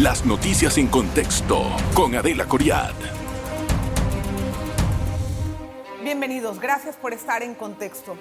Las 0.00 0.26
noticias 0.26 0.76
en 0.76 0.88
contexto 0.88 1.74
con 1.94 2.14
Adela 2.14 2.44
Coriad. 2.44 2.92
Bienvenidos, 6.04 6.60
gracias 6.60 6.96
por 6.96 7.14
estar 7.14 7.42
en 7.42 7.54
contexto. 7.54 8.14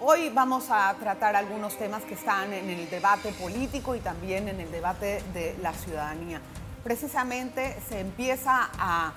Hoy 0.00 0.30
vamos 0.30 0.70
a 0.70 0.92
tratar 0.98 1.36
algunos 1.36 1.78
temas 1.78 2.02
que 2.02 2.14
están 2.14 2.52
en 2.52 2.68
el 2.68 2.90
debate 2.90 3.30
político 3.30 3.94
y 3.94 4.00
también 4.00 4.48
en 4.48 4.58
el 4.58 4.72
debate 4.72 5.22
de 5.32 5.56
la 5.62 5.72
ciudadanía. 5.72 6.40
Precisamente 6.82 7.76
se 7.88 8.00
empieza 8.00 8.70
a 8.76 9.12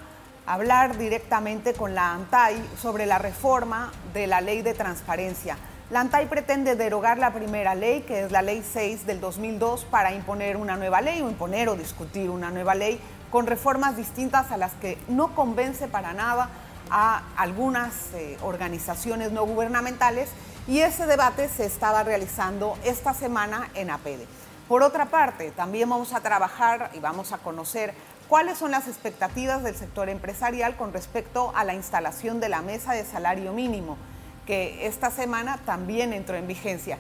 hablar 0.46 1.00
directamente 1.00 1.74
con 1.74 1.96
la 1.96 2.14
ANTAI 2.14 2.64
sobre 2.80 3.08
la 3.08 3.18
reforma 3.18 3.92
de 4.14 4.28
la 4.28 4.42
ley 4.42 4.62
de 4.62 4.76
transparencia. 4.76 5.58
La 5.90 6.02
ANTAI 6.02 6.28
pretende 6.28 6.76
derogar 6.76 7.18
la 7.18 7.32
primera 7.32 7.74
ley, 7.74 8.02
que 8.02 8.26
es 8.26 8.32
la 8.32 8.42
ley 8.42 8.62
6 8.62 9.06
del 9.08 9.22
2002, 9.22 9.86
para 9.86 10.14
imponer 10.14 10.58
una 10.58 10.76
nueva 10.76 11.00
ley 11.00 11.22
o 11.22 11.30
imponer 11.30 11.70
o 11.70 11.78
discutir 11.78 12.30
una 12.30 12.52
nueva 12.52 12.76
ley 12.76 13.00
con 13.32 13.48
reformas 13.48 13.96
distintas 13.96 14.52
a 14.52 14.58
las 14.58 14.74
que 14.74 14.98
no 15.08 15.34
convence 15.34 15.88
para 15.88 16.12
nada 16.12 16.50
a 16.90 17.24
algunas 17.38 18.14
eh, 18.16 18.38
organizaciones 18.44 19.32
no 19.32 19.46
gubernamentales 19.46 20.30
y 20.68 20.80
ese 20.80 21.06
debate 21.06 21.48
se 21.48 21.66
estaba 21.66 22.04
realizando 22.04 22.78
esta 22.84 23.14
semana 23.14 23.70
en 23.74 23.90
APEDE. 23.90 24.28
Por 24.68 24.84
otra 24.84 25.06
parte, 25.06 25.52
también 25.52 25.90
vamos 25.90 26.14
a 26.14 26.20
trabajar 26.20 26.92
y 26.96 27.00
vamos 27.00 27.32
a 27.32 27.38
conocer 27.38 27.94
cuáles 28.28 28.58
son 28.58 28.72
las 28.72 28.90
expectativas 28.90 29.64
del 29.64 29.76
sector 29.76 30.10
empresarial 30.10 30.76
con 30.76 30.92
respecto 30.92 31.54
a 31.56 31.64
la 31.64 31.76
instalación 31.76 32.42
de 32.42 32.50
la 32.50 32.62
mesa 32.62 32.92
de 32.92 33.06
salario 33.06 33.54
mínimo, 33.54 33.96
que 34.48 34.88
esta 34.88 35.12
semana 35.12 35.60
también 35.66 36.14
entró 36.14 36.36
en 36.38 36.48
vigencia. 36.48 36.98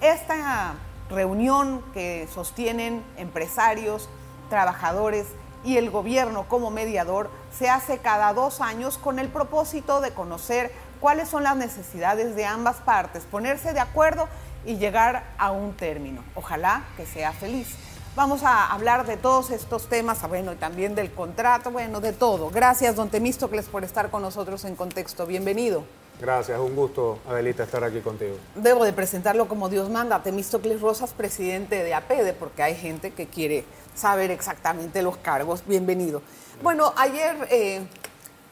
Esta 0.00 0.74
reunión 1.08 1.84
que 1.94 2.26
sostienen 2.34 3.04
empresarios, 3.16 4.08
trabajadores 4.50 5.26
y 5.64 5.76
el 5.76 5.90
gobierno 5.90 6.44
como 6.48 6.70
mediador 6.70 7.30
se 7.56 7.68
hace 7.68 7.98
cada 7.98 8.32
dos 8.32 8.60
años 8.60 8.98
con 8.98 9.18
el 9.18 9.28
propósito 9.28 10.00
de 10.00 10.12
conocer 10.12 10.72
cuáles 11.00 11.28
son 11.28 11.42
las 11.42 11.56
necesidades 11.56 12.34
de 12.34 12.46
ambas 12.46 12.76
partes, 12.76 13.24
ponerse 13.24 13.72
de 13.72 13.80
acuerdo 13.80 14.28
y 14.64 14.76
llegar 14.76 15.24
a 15.38 15.50
un 15.50 15.74
término. 15.74 16.22
Ojalá 16.34 16.84
que 16.96 17.06
sea 17.06 17.32
feliz. 17.32 17.76
Vamos 18.16 18.42
a 18.44 18.72
hablar 18.72 19.06
de 19.06 19.18
todos 19.18 19.50
estos 19.50 19.88
temas, 19.88 20.20
ah, 20.22 20.26
bueno, 20.26 20.52
y 20.54 20.56
también 20.56 20.94
del 20.94 21.12
contrato, 21.12 21.70
bueno, 21.70 22.00
de 22.00 22.14
todo. 22.14 22.48
Gracias, 22.48 22.96
don 22.96 23.10
Temístocles, 23.10 23.66
por 23.66 23.84
estar 23.84 24.10
con 24.10 24.22
nosotros 24.22 24.64
en 24.64 24.74
Contexto. 24.74 25.26
Bienvenido. 25.26 25.84
Gracias, 26.20 26.58
un 26.58 26.74
gusto, 26.74 27.18
Adelita, 27.28 27.64
estar 27.64 27.84
aquí 27.84 28.00
contigo. 28.00 28.36
Debo 28.54 28.84
de 28.84 28.92
presentarlo 28.92 29.48
como 29.48 29.68
Dios 29.68 29.90
manda, 29.90 30.22
Temístocles 30.22 30.80
Rosas, 30.80 31.12
presidente 31.12 31.84
de 31.84 31.94
APEDE, 31.94 32.32
porque 32.32 32.62
hay 32.62 32.74
gente 32.74 33.12
que 33.12 33.26
quiere 33.26 33.64
saber 33.94 34.30
exactamente 34.30 35.02
los 35.02 35.16
cargos. 35.18 35.62
Bienvenido. 35.66 36.22
Bueno, 36.62 36.92
ayer 36.96 37.36
eh, 37.50 37.86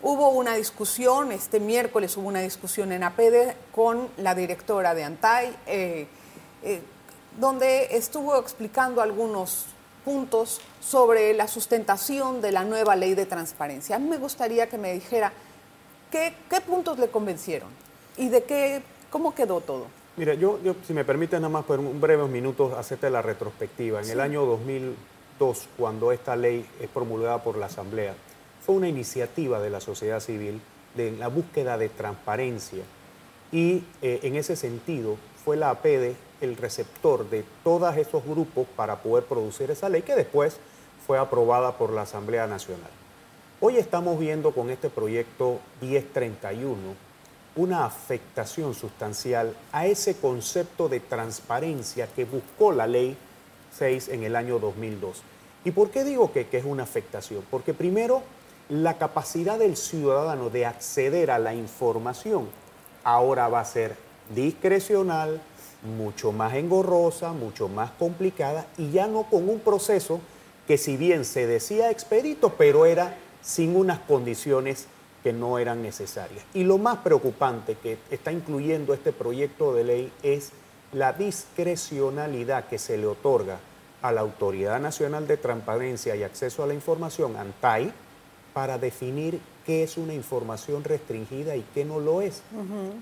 Hubo 0.06 0.28
una 0.28 0.54
discusión, 0.54 1.32
este 1.32 1.60
miércoles 1.60 2.14
hubo 2.18 2.28
una 2.28 2.42
discusión 2.42 2.92
en 2.92 3.02
APEDE 3.02 3.56
con 3.74 4.10
la 4.18 4.34
directora 4.34 4.94
de 4.94 5.02
ANTAI, 5.02 5.56
eh, 5.66 6.06
eh, 6.62 6.82
donde 7.40 7.88
estuvo 7.96 8.38
explicando 8.38 9.00
algunos 9.00 9.64
puntos 10.04 10.60
sobre 10.78 11.32
la 11.32 11.48
sustentación 11.48 12.42
de 12.42 12.52
la 12.52 12.64
nueva 12.64 12.96
ley 12.96 13.14
de 13.14 13.24
transparencia. 13.24 13.96
A 13.96 13.98
mí 13.98 14.06
me 14.06 14.18
gustaría 14.18 14.68
que 14.68 14.76
me 14.76 14.92
dijera 14.92 15.32
qué, 16.48 16.60
puntos 16.60 16.98
le 16.98 17.08
convencieron 17.08 17.68
y 18.16 18.28
de 18.28 18.44
qué, 18.44 18.82
cómo 19.10 19.34
quedó 19.34 19.60
todo. 19.60 19.86
Mira, 20.16 20.34
yo, 20.34 20.60
si 20.86 20.94
me 20.94 21.04
permite 21.04 21.36
nada 21.36 21.48
más 21.48 21.64
por 21.64 21.80
un 21.80 22.00
breves 22.00 22.28
minutos 22.28 22.72
hacerte 22.74 23.10
la 23.10 23.20
retrospectiva. 23.20 24.00
En 24.00 24.08
el 24.08 24.20
año 24.20 24.44
2002, 24.46 25.68
cuando 25.76 26.12
esta 26.12 26.36
ley 26.36 26.64
es 26.80 26.88
promulgada 26.88 27.42
por 27.42 27.56
la 27.56 27.66
Asamblea, 27.66 28.14
fue 28.64 28.76
una 28.76 28.88
iniciativa 28.88 29.60
de 29.60 29.70
la 29.70 29.80
sociedad 29.80 30.20
civil 30.20 30.60
de 30.94 31.10
la 31.12 31.26
búsqueda 31.26 31.76
de 31.76 31.88
transparencia 31.88 32.84
y 33.50 33.82
eh, 34.00 34.20
en 34.22 34.36
ese 34.36 34.54
sentido 34.54 35.16
fue 35.44 35.56
la 35.56 35.70
APD 35.70 36.14
el 36.40 36.56
receptor 36.56 37.28
de 37.28 37.44
todos 37.64 37.96
esos 37.96 38.24
grupos 38.24 38.68
para 38.76 39.02
poder 39.02 39.24
producir 39.24 39.70
esa 39.70 39.88
ley 39.88 40.02
que 40.02 40.14
después 40.14 40.58
fue 41.06 41.18
aprobada 41.18 41.76
por 41.76 41.92
la 41.92 42.02
Asamblea 42.02 42.46
Nacional. 42.46 42.90
Hoy 43.66 43.78
estamos 43.78 44.18
viendo 44.18 44.52
con 44.52 44.68
este 44.68 44.90
proyecto 44.90 45.58
1031 45.80 46.76
una 47.56 47.86
afectación 47.86 48.74
sustancial 48.74 49.56
a 49.72 49.86
ese 49.86 50.18
concepto 50.18 50.90
de 50.90 51.00
transparencia 51.00 52.06
que 52.08 52.26
buscó 52.26 52.72
la 52.72 52.86
ley 52.86 53.16
6 53.72 54.08
en 54.08 54.22
el 54.22 54.36
año 54.36 54.58
2002. 54.58 55.22
¿Y 55.64 55.70
por 55.70 55.88
qué 55.88 56.04
digo 56.04 56.30
que, 56.30 56.46
que 56.46 56.58
es 56.58 56.66
una 56.66 56.82
afectación? 56.82 57.42
Porque 57.50 57.72
primero 57.72 58.20
la 58.68 58.98
capacidad 58.98 59.58
del 59.58 59.78
ciudadano 59.78 60.50
de 60.50 60.66
acceder 60.66 61.30
a 61.30 61.38
la 61.38 61.54
información 61.54 62.50
ahora 63.02 63.48
va 63.48 63.60
a 63.60 63.64
ser 63.64 63.96
discrecional, 64.34 65.40
mucho 65.96 66.32
más 66.32 66.52
engorrosa, 66.52 67.32
mucho 67.32 67.70
más 67.70 67.92
complicada 67.92 68.66
y 68.76 68.90
ya 68.90 69.06
no 69.06 69.22
con 69.22 69.48
un 69.48 69.60
proceso 69.60 70.20
que 70.66 70.76
si 70.76 70.98
bien 70.98 71.24
se 71.24 71.46
decía 71.46 71.90
expedito, 71.90 72.50
pero 72.58 72.84
era 72.84 73.16
sin 73.44 73.76
unas 73.76 73.98
condiciones 74.00 74.86
que 75.22 75.32
no 75.32 75.58
eran 75.58 75.82
necesarias. 75.82 76.44
Y 76.54 76.64
lo 76.64 76.78
más 76.78 76.98
preocupante 76.98 77.76
que 77.76 77.98
está 78.10 78.32
incluyendo 78.32 78.92
este 78.94 79.12
proyecto 79.12 79.74
de 79.74 79.84
ley 79.84 80.12
es 80.22 80.50
la 80.92 81.12
discrecionalidad 81.12 82.68
que 82.68 82.78
se 82.78 82.96
le 82.96 83.06
otorga 83.06 83.58
a 84.02 84.12
la 84.12 84.20
Autoridad 84.20 84.80
Nacional 84.80 85.26
de 85.26 85.36
Transparencia 85.36 86.14
y 86.14 86.22
Acceso 86.22 86.62
a 86.62 86.66
la 86.66 86.74
Información, 86.74 87.36
ANTAI, 87.36 87.92
para 88.52 88.78
definir 88.78 89.40
qué 89.64 89.82
es 89.82 89.96
una 89.96 90.12
información 90.12 90.84
restringida 90.84 91.56
y 91.56 91.64
qué 91.74 91.84
no 91.84 91.98
lo 92.00 92.20
es. 92.20 92.42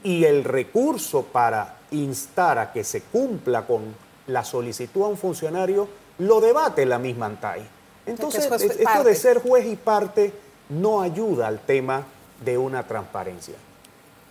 Y 0.05 0.25
el 0.25 0.45
recurso 0.45 1.25
para 1.25 1.81
instar 1.91 2.59
a 2.59 2.73
que 2.73 2.85
se 2.85 3.03
cumpla 3.03 3.67
con 3.67 3.83
la 4.29 4.45
solicitud 4.45 5.03
a 5.03 5.09
un 5.09 5.17
funcionario 5.17 5.89
lo 6.19 6.41
debate 6.41 6.87
la 6.87 6.99
misma 6.99 7.27
ANTAI. 7.27 7.82
Entonces, 8.07 8.51
esto 8.51 9.05
de 9.05 9.15
ser 9.15 9.39
juez 9.41 9.67
y 9.67 9.77
parte 9.77 10.33
no 10.69 11.01
ayuda 11.03 11.47
al 11.47 11.61
tema 11.61 12.05
de 12.45 12.59
una 12.59 12.87
transparencia. 12.87 13.55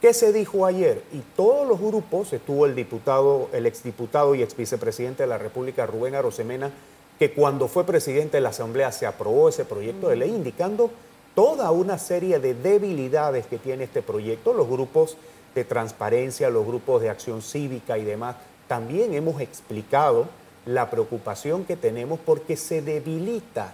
¿Qué 0.02 0.14
se 0.14 0.34
dijo 0.34 0.66
ayer? 0.66 1.04
Y 1.14 1.20
todos 1.36 1.68
los 1.68 1.80
grupos, 1.80 2.34
estuvo 2.34 2.66
el 2.66 2.76
diputado, 2.76 3.50
el 3.54 3.68
exdiputado 3.68 4.34
y 4.34 4.42
exvicepresidente 4.42 5.24
de 5.24 5.28
la 5.28 5.38
República, 5.38 5.86
Rubén 5.86 6.16
Arosemena, 6.16 6.72
que 7.20 7.34
cuando 7.34 7.68
fue 7.68 7.86
presidente 7.86 8.38
de 8.38 8.42
la 8.42 8.50
Asamblea 8.50 8.92
se 8.92 9.06
aprobó 9.06 9.48
ese 9.48 9.64
proyecto 9.64 10.10
de 10.10 10.16
ley 10.16 10.32
indicando 10.32 10.90
toda 11.36 11.70
una 11.70 12.00
serie 12.00 12.40
de 12.40 12.56
debilidades 12.56 13.46
que 13.46 13.60
tiene 13.60 13.84
este 13.84 14.02
proyecto, 14.02 14.54
los 14.54 14.68
grupos 14.68 15.18
de 15.54 15.64
transparencia, 15.64 16.50
los 16.50 16.66
grupos 16.66 17.02
de 17.02 17.12
acción 17.12 17.44
cívica 17.44 18.00
y 18.00 18.04
demás, 18.04 18.38
también 18.68 19.14
hemos 19.14 19.40
explicado 19.40 20.26
la 20.66 20.90
preocupación 20.90 21.66
que 21.66 21.76
tenemos 21.76 22.20
porque 22.20 22.58
se 22.58 22.82
debilita 22.82 23.74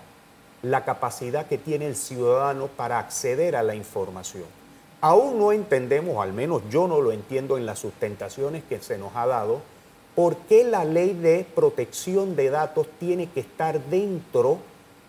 la 0.62 0.86
capacidad 0.86 1.46
que 1.46 1.58
tiene 1.58 1.88
el 1.88 1.96
ciudadano 1.96 2.68
para 2.68 3.00
acceder 3.00 3.56
a 3.56 3.64
la 3.64 3.76
información. 3.76 4.46
Aún 5.02 5.38
no 5.38 5.52
entendemos, 5.52 6.24
al 6.24 6.34
menos 6.34 6.64
yo 6.72 6.88
no 6.88 7.02
lo 7.02 7.12
entiendo 7.12 7.58
en 7.58 7.66
las 7.66 7.80
sustentaciones 7.80 8.64
que 8.64 8.80
se 8.80 8.98
nos 8.98 9.16
ha 9.16 9.28
dado, 9.28 9.62
por 10.16 10.36
qué 10.38 10.64
la 10.64 10.84
ley 10.84 11.14
de 11.14 11.46
protección 11.54 12.36
de 12.36 12.50
datos 12.50 12.88
tiene 13.00 13.30
que 13.30 13.42
estar 13.42 13.80
dentro 13.86 14.58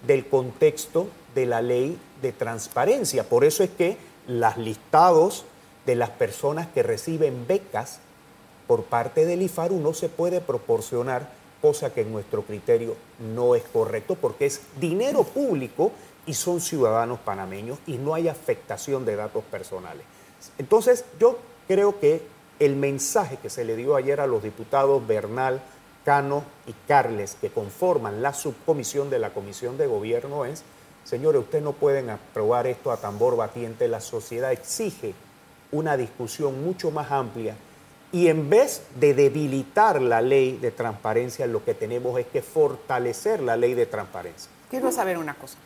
del 0.07 0.27
contexto 0.29 1.09
de 1.35 1.47
la 1.47 1.63
ley 1.63 1.99
de 2.21 2.33
transparencia. 2.33 3.25
Por 3.25 3.45
eso 3.45 3.63
es 3.63 3.71
que 3.71 3.97
los 4.27 4.59
listados 4.59 5.47
de 5.87 5.97
las 5.97 6.11
personas 6.11 6.67
que 6.69 6.83
reciben 6.83 7.47
becas 7.47 8.01
por 8.67 8.85
parte 8.85 9.25
del 9.25 9.41
IFARU 9.41 9.79
no 9.79 9.95
se 9.95 10.11
puede 10.11 10.43
proporcionar, 10.43 11.31
cosa 11.61 11.93
que 11.93 12.03
en 12.03 12.13
nuestro 12.13 12.43
criterio 12.43 12.97
no 13.35 13.55
es 13.55 13.63
correcto, 13.65 14.15
porque 14.15 14.47
es 14.47 14.61
dinero 14.81 15.25
público 15.25 15.93
y 16.27 16.35
son 16.35 16.61
ciudadanos 16.61 17.19
panameños 17.21 17.79
y 17.87 17.99
no 17.99 18.15
hay 18.15 18.29
afectación 18.29 19.05
de 19.05 19.17
datos 19.17 19.45
personales. 19.45 20.05
Entonces, 20.59 21.05
yo 21.19 21.39
creo 21.67 21.99
que 21.99 22.23
el 22.59 22.77
mensaje 22.77 23.39
que 23.39 23.51
se 23.51 23.65
le 23.65 23.77
dio 23.77 23.97
ayer 23.97 24.21
a 24.21 24.27
los 24.27 24.43
diputados 24.43 25.07
Bernal, 25.07 25.61
Cano 26.05 26.45
y 26.67 26.75
Carles, 26.87 27.37
que 27.41 27.51
conforman 27.51 28.23
la 28.23 28.35
subcomisión 28.35 29.11
de 29.11 29.19
la 29.19 29.31
Comisión 29.31 29.79
de 29.79 29.87
Gobierno, 29.87 30.45
es 30.45 30.65
Señores, 31.09 31.41
ustedes 31.41 31.65
no 31.65 31.73
pueden 31.73 32.11
aprobar 32.11 32.67
esto 32.67 32.93
a 32.93 32.99
tambor 32.99 33.35
batiente. 33.35 33.89
La 33.89 34.03
sociedad 34.03 34.53
exige 34.53 35.15
una 35.73 35.97
discusión 35.97 36.63
mucho 36.63 36.91
más 36.91 37.11
amplia 37.11 37.57
y 38.11 38.29
en 38.29 38.49
vez 38.49 38.83
de 38.99 39.15
debilitar 39.15 40.01
la 40.01 40.21
ley 40.21 40.57
de 40.57 40.71
transparencia, 40.71 41.47
lo 41.47 41.65
que 41.65 41.75
tenemos 41.75 42.19
es 42.19 42.27
que 42.27 42.43
fortalecer 42.43 43.41
la 43.41 43.57
ley 43.57 43.75
de 43.75 43.87
transparencia. 43.87 44.51
Quiero 44.71 44.91
saber 44.93 45.19
una 45.19 45.35
cosa. 45.35 45.59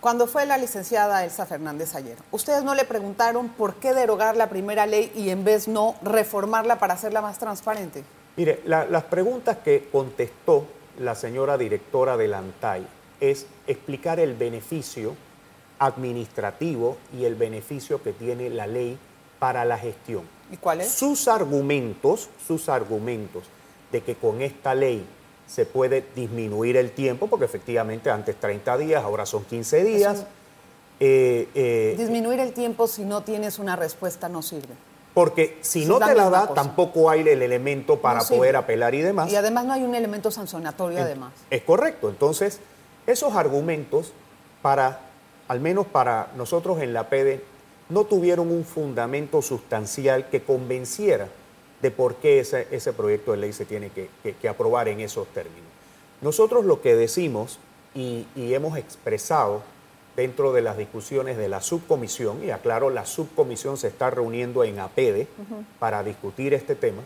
Cuando 0.00 0.26
fue 0.26 0.46
la 0.46 0.56
licenciada 0.56 1.24
Elsa 1.24 1.44
Fernández 1.44 1.94
ayer, 1.94 2.16
¿ustedes 2.30 2.64
no 2.64 2.74
le 2.74 2.84
preguntaron 2.84 3.50
por 3.50 3.74
qué 3.74 3.92
derogar 3.92 4.36
la 4.36 4.48
primera 4.48 4.86
ley 4.86 5.12
y 5.14 5.28
en 5.28 5.44
vez 5.44 5.68
no 5.68 5.94
reformarla 6.02 6.78
para 6.78 6.94
hacerla 6.94 7.20
más 7.20 7.38
transparente? 7.38 8.02
Mire, 8.36 8.62
las 8.64 9.04
preguntas 9.04 9.58
que 9.58 9.88
contestó 9.92 10.66
la 10.98 11.14
señora 11.14 11.58
directora 11.58 12.16
del 12.16 12.32
ANTAI 12.32 12.86
es 13.20 13.46
explicar 13.66 14.20
el 14.20 14.34
beneficio 14.34 15.16
administrativo 15.78 16.96
y 17.18 17.24
el 17.24 17.34
beneficio 17.34 18.02
que 18.02 18.12
tiene 18.12 18.48
la 18.48 18.66
ley 18.66 18.98
para 19.38 19.66
la 19.66 19.76
gestión. 19.76 20.22
¿Y 20.50 20.56
cuál 20.56 20.80
es? 20.80 20.90
Sus 20.90 21.28
argumentos, 21.28 22.28
sus 22.46 22.68
argumentos 22.68 23.44
de 23.92 24.02
que 24.02 24.14
con 24.14 24.40
esta 24.42 24.74
ley 24.74 25.04
se 25.46 25.66
puede 25.66 26.04
disminuir 26.14 26.76
el 26.76 26.92
tiempo, 26.92 27.26
porque 27.26 27.44
efectivamente 27.44 28.10
antes 28.10 28.38
30 28.38 28.78
días, 28.78 29.02
ahora 29.02 29.26
son 29.26 29.44
15 29.44 29.84
días. 29.84 30.26
Eh, 31.00 31.48
eh, 31.54 31.94
disminuir 31.96 32.40
el 32.40 32.52
tiempo 32.52 32.86
si 32.86 33.04
no 33.04 33.22
tienes 33.22 33.58
una 33.58 33.74
respuesta 33.74 34.28
no 34.28 34.42
sirve. 34.42 34.74
Porque 35.14 35.58
si 35.60 35.86
no 35.86 35.98
te 35.98 36.14
la 36.14 36.30
da, 36.30 36.54
tampoco 36.54 37.10
hay 37.10 37.20
el 37.20 37.42
elemento 37.42 38.00
para 38.00 38.20
poder 38.20 38.54
apelar 38.54 38.94
y 38.94 39.00
demás. 39.00 39.30
Y 39.30 39.34
además 39.34 39.64
no 39.64 39.72
hay 39.72 39.82
un 39.82 39.94
elemento 39.94 40.30
sancionatorio, 40.30 41.00
además. 41.00 41.32
Es 41.50 41.62
correcto. 41.62 42.08
Entonces, 42.08 42.60
esos 43.08 43.34
argumentos, 43.34 44.12
para, 44.62 45.00
al 45.48 45.58
menos 45.58 45.86
para 45.86 46.28
nosotros 46.36 46.80
en 46.80 46.92
la 46.92 47.08
PEDE, 47.08 47.44
no 47.90 48.04
tuvieron 48.04 48.50
un 48.50 48.64
fundamento 48.64 49.42
sustancial 49.42 50.28
que 50.28 50.42
convenciera 50.42 51.28
de 51.82 51.90
por 51.90 52.16
qué 52.16 52.40
ese, 52.40 52.68
ese 52.70 52.92
proyecto 52.92 53.32
de 53.32 53.38
ley 53.38 53.52
se 53.52 53.64
tiene 53.64 53.90
que, 53.90 54.48
aprobar 54.48 54.88
en 54.88 55.00
esos 55.00 55.26
términos. 55.28 55.68
Nosotros 56.20 56.64
lo 56.64 56.80
que 56.80 56.94
decimos 56.94 57.58
y, 57.94 58.26
hemos 58.36 58.76
expresado 58.76 59.62
dentro 60.16 60.52
de 60.52 60.60
las 60.60 60.76
discusiones 60.76 61.36
de 61.36 61.48
la 61.48 61.60
subcomisión, 61.60 62.44
y 62.44 62.50
aclaro, 62.50 62.90
la 62.90 63.06
subcomisión 63.06 63.76
se 63.76 63.88
está 63.88 64.10
reuniendo 64.10 64.64
en 64.64 64.78
APEDE 64.78 65.28
para 65.78 66.02
discutir 66.02 66.52
este 66.52 66.74
tema, 66.74 67.02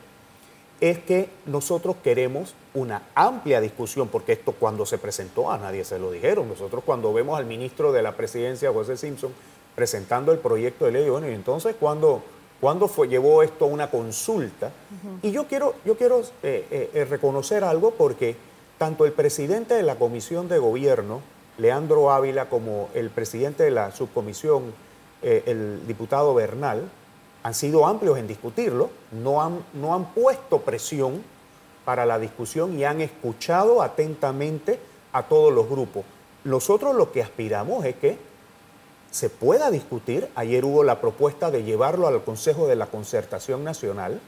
es 0.81 0.99
que 0.99 1.29
nosotros 1.47 1.97
queremos 2.03 2.55
una 2.75 3.03
amplia 3.15 3.61
discusión, 3.61 4.09
porque 4.09 4.33
esto 4.33 4.53
cuando 4.53 4.85
se 4.85 4.99
presentó 4.99 5.51
a 5.51 5.59
nadie 5.59 5.85
se 5.85 5.99
lo 5.99 6.11
dijeron. 6.11 6.49
Nosotros 6.49 6.83
cuando 6.85 7.13
vemos 7.13 7.39
al 7.39 7.47
ministro 7.47 7.93
de 7.93 8.03
la 8.03 8.17
presidencia, 8.17 8.73
José 8.73 8.97
Simpson, 8.97 9.33
presentando 9.75 10.33
el 10.33 10.39
proyecto 10.39 10.85
de 10.85 10.93
ley, 10.93 11.09
bueno, 11.09 11.29
y 11.29 11.35
entonces 11.35 11.75
cuando 11.79 12.23
cuando 12.65 12.89
fue, 12.89 13.09
llevó 13.09 13.43
esto 13.43 13.67
a 13.67 13.69
una 13.69 13.91
consulta. 13.91 14.71
Y 15.23 15.33
yo 15.33 15.47
quiero, 15.47 15.75
yo 15.85 15.99
quiero 15.99 16.21
eh, 16.43 16.67
eh, 16.71 16.91
eh, 16.95 17.05
reconocer 17.05 17.63
algo 17.63 17.91
porque 17.91 18.37
tanto 18.79 19.05
el 19.05 19.13
presidente 19.13 19.75
de 19.75 19.83
la 19.83 19.97
Comisión 19.97 20.49
de 20.49 20.59
Gobierno, 20.59 21.21
Leandro 21.59 22.11
Ávila, 22.11 22.49
como 22.49 22.89
el 22.95 23.11
presidente 23.11 23.65
de 23.65 23.71
la 23.71 23.93
subcomisión, 23.93 24.73
el 25.21 25.87
diputado 25.87 26.33
Bernal, 26.33 26.89
han 27.43 27.53
sido 27.55 27.87
amplios 27.87 28.17
en 28.17 28.27
discutirlo, 28.27 28.89
no 29.13 29.43
han, 29.43 29.63
no 29.75 29.95
han 29.95 30.15
puesto 30.15 30.63
presión 30.63 31.23
para 31.85 32.07
la 32.07 32.19
discusión 32.19 32.79
y 32.79 32.85
han 32.85 33.03
escuchado 33.03 33.83
atentamente 33.83 34.79
a 35.13 35.25
todos 35.25 35.53
los 35.53 35.69
grupos. 35.69 36.05
Nosotros 36.45 36.95
lo 36.95 37.13
que 37.13 37.23
aspiramos 37.23 37.85
es 37.85 37.97
que 37.97 38.17
se 39.15 39.31
pueda 39.31 39.71
discutir. 39.71 40.29
Ayer 40.35 40.65
hubo 40.65 40.83
la 40.83 41.01
propuesta 41.01 41.53
de 41.53 41.63
llevarlo 41.63 42.09
al 42.09 42.25
Consejo 42.25 42.67
de 42.67 42.75
la 42.75 42.87
Concertación 42.87 43.63
Nacional. 43.63 44.21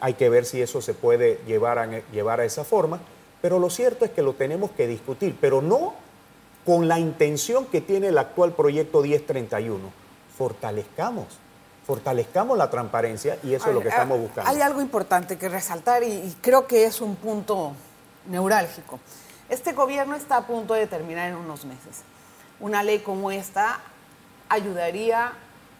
Hay 0.00 0.14
que 0.14 0.28
ver 0.28 0.44
si 0.46 0.60
eso 0.60 0.82
se 0.82 0.94
puede 0.94 1.38
llevar 1.46 1.78
a, 1.78 1.86
llevar 2.10 2.40
a 2.40 2.44
esa 2.44 2.64
forma. 2.64 2.98
Pero 3.40 3.60
lo 3.60 3.70
cierto 3.70 4.04
es 4.04 4.10
que 4.10 4.22
lo 4.22 4.32
tenemos 4.32 4.72
que 4.72 4.88
discutir, 4.88 5.36
pero 5.40 5.62
no 5.62 5.94
con 6.66 6.88
la 6.88 6.98
intención 6.98 7.66
que 7.66 7.80
tiene 7.80 8.08
el 8.08 8.18
actual 8.18 8.52
proyecto 8.52 9.00
1031. 9.00 9.78
Fortalezcamos, 10.36 11.26
fortalezcamos 11.86 12.58
la 12.58 12.68
transparencia 12.68 13.38
y 13.44 13.54
eso 13.54 13.68
es 13.68 13.74
lo 13.74 13.80
que 13.80 13.90
estamos 13.90 14.18
buscando. 14.18 14.50
Hay 14.50 14.60
algo 14.60 14.80
importante 14.80 15.38
que 15.38 15.48
resaltar 15.48 16.02
y 16.02 16.36
creo 16.40 16.66
que 16.66 16.84
es 16.84 17.00
un 17.00 17.14
punto 17.14 17.74
neurálgico. 18.26 18.98
Este 19.48 19.72
gobierno 19.72 20.16
está 20.16 20.38
a 20.38 20.46
punto 20.48 20.74
de 20.74 20.88
terminar 20.88 21.28
en 21.28 21.36
unos 21.36 21.64
meses. 21.64 22.02
Una 22.58 22.82
ley 22.82 22.98
como 22.98 23.30
esta 23.30 23.80
ayudaría 24.50 25.32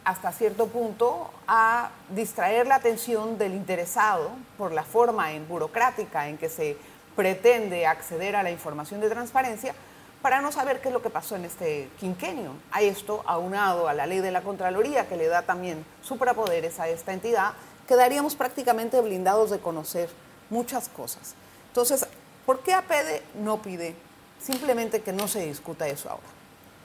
hasta 0.04 0.32
cierto 0.32 0.68
punto 0.68 1.30
a 1.46 1.90
distraer 2.08 2.66
la 2.66 2.76
atención 2.76 3.36
del 3.36 3.52
interesado 3.52 4.30
por 4.56 4.72
la 4.72 4.84
forma 4.84 5.28
burocrática 5.46 6.28
en 6.28 6.38
que 6.38 6.48
se 6.48 6.78
pretende 7.14 7.86
acceder 7.86 8.36
a 8.36 8.42
la 8.42 8.50
información 8.50 9.00
de 9.00 9.10
transparencia 9.10 9.74
para 10.22 10.40
no 10.40 10.52
saber 10.52 10.80
qué 10.80 10.88
es 10.88 10.94
lo 10.94 11.02
que 11.02 11.10
pasó 11.10 11.36
en 11.36 11.44
este 11.44 11.88
quinquenio. 11.98 12.52
A 12.72 12.80
esto, 12.80 13.22
aunado 13.26 13.88
a 13.88 13.94
la 13.94 14.06
ley 14.06 14.20
de 14.20 14.30
la 14.30 14.42
Contraloría, 14.42 15.08
que 15.08 15.16
le 15.16 15.26
da 15.26 15.42
también 15.42 15.84
suprapoderes 16.02 16.78
a 16.78 16.88
esta 16.88 17.12
entidad, 17.12 17.52
quedaríamos 17.88 18.36
prácticamente 18.36 19.00
blindados 19.00 19.50
de 19.50 19.58
conocer 19.58 20.08
muchas 20.48 20.88
cosas. 20.88 21.34
Entonces, 21.68 22.06
¿por 22.46 22.60
qué 22.60 22.72
APEDE 22.72 23.22
no 23.34 23.60
pide 23.60 23.94
simplemente 24.40 25.02
que 25.02 25.12
no 25.12 25.26
se 25.28 25.46
discuta 25.46 25.88
eso 25.88 26.10
ahora? 26.10 26.39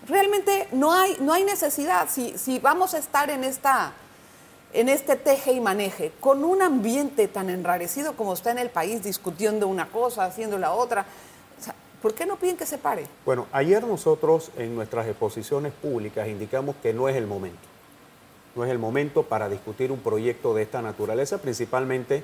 Realmente 0.07 0.67
no 0.71 0.93
hay, 0.93 1.17
no 1.19 1.33
hay 1.33 1.43
necesidad. 1.43 2.07
Si, 2.09 2.37
si 2.37 2.59
vamos 2.59 2.93
a 2.93 2.97
estar 2.97 3.29
en, 3.29 3.43
esta, 3.43 3.93
en 4.73 4.89
este 4.89 5.15
teje 5.15 5.53
y 5.53 5.59
maneje, 5.59 6.11
con 6.19 6.43
un 6.43 6.61
ambiente 6.61 7.27
tan 7.27 7.49
enrarecido 7.49 8.15
como 8.15 8.33
está 8.33 8.51
en 8.51 8.59
el 8.59 8.69
país, 8.69 9.03
discutiendo 9.03 9.67
una 9.67 9.87
cosa, 9.89 10.25
haciendo 10.25 10.57
la 10.57 10.73
otra, 10.73 11.05
¿por 12.01 12.13
qué 12.13 12.25
no 12.25 12.37
piden 12.37 12.57
que 12.57 12.65
se 12.65 12.77
pare? 12.77 13.07
Bueno, 13.25 13.47
ayer 13.51 13.83
nosotros 13.83 14.51
en 14.57 14.75
nuestras 14.75 15.07
exposiciones 15.07 15.73
públicas 15.73 16.27
indicamos 16.27 16.75
que 16.81 16.93
no 16.93 17.09
es 17.09 17.15
el 17.15 17.27
momento. 17.27 17.59
No 18.55 18.63
es 18.63 18.71
el 18.71 18.79
momento 18.79 19.23
para 19.23 19.49
discutir 19.49 19.91
un 19.91 19.99
proyecto 19.99 20.53
de 20.53 20.63
esta 20.63 20.81
naturaleza, 20.81 21.39
principalmente 21.39 22.23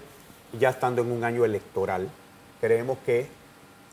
ya 0.58 0.70
estando 0.70 1.02
en 1.02 1.12
un 1.12 1.24
año 1.24 1.44
electoral. 1.44 2.10
Creemos 2.62 2.98
que 3.06 3.28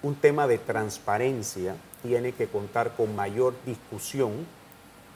un 0.03 0.15
tema 0.15 0.47
de 0.47 0.59
transparencia 0.59 1.75
tiene 2.03 2.33
que 2.33 2.47
contar 2.47 2.97
con 2.97 3.15
mayor 3.15 3.55
discusión, 3.67 4.47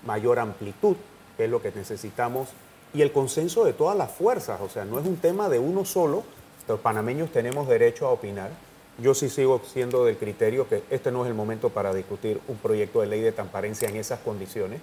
mayor 0.04 0.38
amplitud, 0.38 0.96
que 1.36 1.44
es 1.44 1.50
lo 1.50 1.62
que 1.62 1.72
necesitamos, 1.72 2.48
y 2.94 3.02
el 3.02 3.12
consenso 3.12 3.64
de 3.64 3.72
todas 3.72 3.96
las 3.96 4.10
fuerzas. 4.10 4.60
O 4.60 4.68
sea, 4.68 4.84
no 4.84 4.98
es 4.98 5.06
un 5.06 5.16
tema 5.16 5.48
de 5.48 5.58
uno 5.58 5.84
solo, 5.84 6.24
los 6.68 6.80
panameños 6.80 7.30
tenemos 7.30 7.68
derecho 7.68 8.06
a 8.06 8.10
opinar. 8.10 8.50
Yo 8.98 9.14
sí 9.14 9.28
sigo 9.28 9.60
siendo 9.64 10.04
del 10.04 10.16
criterio 10.16 10.68
que 10.68 10.82
este 10.90 11.10
no 11.10 11.24
es 11.24 11.28
el 11.28 11.34
momento 11.34 11.70
para 11.70 11.94
discutir 11.94 12.40
un 12.48 12.56
proyecto 12.56 13.00
de 13.00 13.06
ley 13.06 13.20
de 13.20 13.32
transparencia 13.32 13.88
en 13.88 13.96
esas 13.96 14.20
condiciones. 14.20 14.80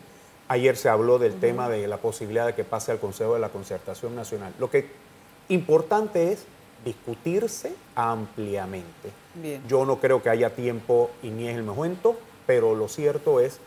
Ayer 0.47 0.75
se 0.75 0.89
habló 0.89 1.19
del 1.19 1.39
tema 1.39 1.69
de 1.69 1.87
la 1.87 1.97
posibilidad 1.97 2.47
de 2.47 2.55
que 2.55 2.63
pase 2.63 2.91
al 2.91 2.99
Consejo 2.99 3.35
de 3.35 3.39
la 3.39 3.49
Concertación 3.49 4.15
Nacional. 4.15 4.53
Lo 4.59 4.69
que 4.69 4.87
importante 5.47 6.31
es 6.31 6.45
discutirse 6.83 7.73
ampliamente. 7.95 9.11
Yo 9.67 9.85
no 9.85 9.99
creo 9.99 10.21
que 10.21 10.29
haya 10.29 10.55
tiempo 10.55 11.11
y 11.23 11.29
ni 11.29 11.47
es 11.47 11.55
el 11.55 11.63
momento, 11.63 12.17
pero 12.45 12.75
lo 12.75 12.87
cierto 12.87 13.39
es 13.39 13.59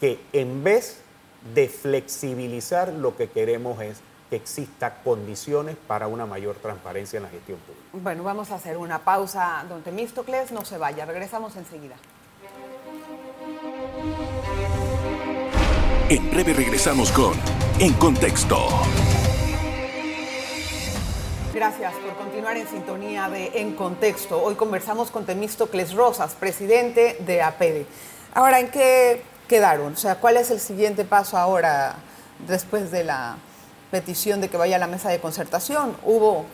que 0.00 0.18
en 0.32 0.64
vez 0.64 1.00
de 1.54 1.68
flexibilizar, 1.68 2.92
lo 2.92 3.16
que 3.16 3.28
queremos 3.28 3.80
es 3.80 3.98
que 4.30 4.36
exista 4.36 5.02
condiciones 5.02 5.76
para 5.86 6.06
una 6.06 6.26
mayor 6.26 6.56
transparencia 6.56 7.18
en 7.18 7.24
la 7.24 7.28
gestión 7.28 7.58
pública. 7.58 7.84
Bueno, 7.92 8.24
vamos 8.24 8.50
a 8.50 8.56
hacer 8.56 8.76
una 8.76 9.00
pausa, 9.00 9.64
don 9.68 9.82
Temístocles, 9.82 10.52
no 10.52 10.64
se 10.64 10.78
vaya, 10.78 11.04
regresamos 11.04 11.56
enseguida. 11.56 11.96
En 16.08 16.30
breve 16.30 16.52
regresamos 16.52 17.10
con 17.12 17.32
En 17.78 17.92
Contexto. 17.94 18.68
Gracias 21.54 21.94
por 21.94 22.16
continuar 22.16 22.56
en 22.56 22.66
sintonía 22.66 23.28
de 23.28 23.60
En 23.60 23.76
Contexto. 23.76 24.42
Hoy 24.42 24.56
conversamos 24.56 25.12
con 25.12 25.24
Temístocles 25.24 25.94
Rosas, 25.94 26.34
presidente 26.34 27.16
de 27.24 27.42
APEDE. 27.42 27.86
Ahora, 28.34 28.58
¿en 28.58 28.72
qué 28.72 29.22
quedaron? 29.46 29.92
O 29.92 29.96
sea, 29.96 30.16
¿cuál 30.16 30.36
es 30.36 30.50
el 30.50 30.58
siguiente 30.58 31.04
paso 31.04 31.38
ahora 31.38 31.94
después 32.48 32.90
de 32.90 33.04
la 33.04 33.36
petición 33.92 34.40
de 34.40 34.48
que 34.48 34.56
vaya 34.56 34.74
a 34.74 34.78
la 34.80 34.88
mesa 34.88 35.10
de 35.10 35.20
concertación? 35.20 35.96
¿Hubo 36.02 36.44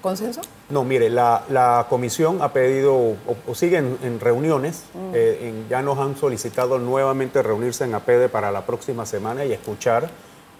consenso? 0.00 0.40
No, 0.70 0.84
mire, 0.84 1.10
la, 1.10 1.86
comisión 1.90 2.40
ha 2.40 2.54
pedido 2.54 2.94
o, 2.96 3.54
sigue 3.54 3.76
en, 3.76 4.20
reuniones. 4.20 4.84
Mm. 4.94 5.12
Eh, 5.12 5.64
ya 5.68 5.82
nos 5.82 5.98
han 5.98 6.16
solicitado 6.16 6.78
nuevamente 6.78 7.42
reunirse 7.42 7.84
en 7.84 7.94
APEDE 7.94 8.30
para 8.30 8.50
la 8.50 8.64
próxima 8.64 9.04
semana 9.04 9.44
y 9.44 9.52
escuchar 9.52 10.08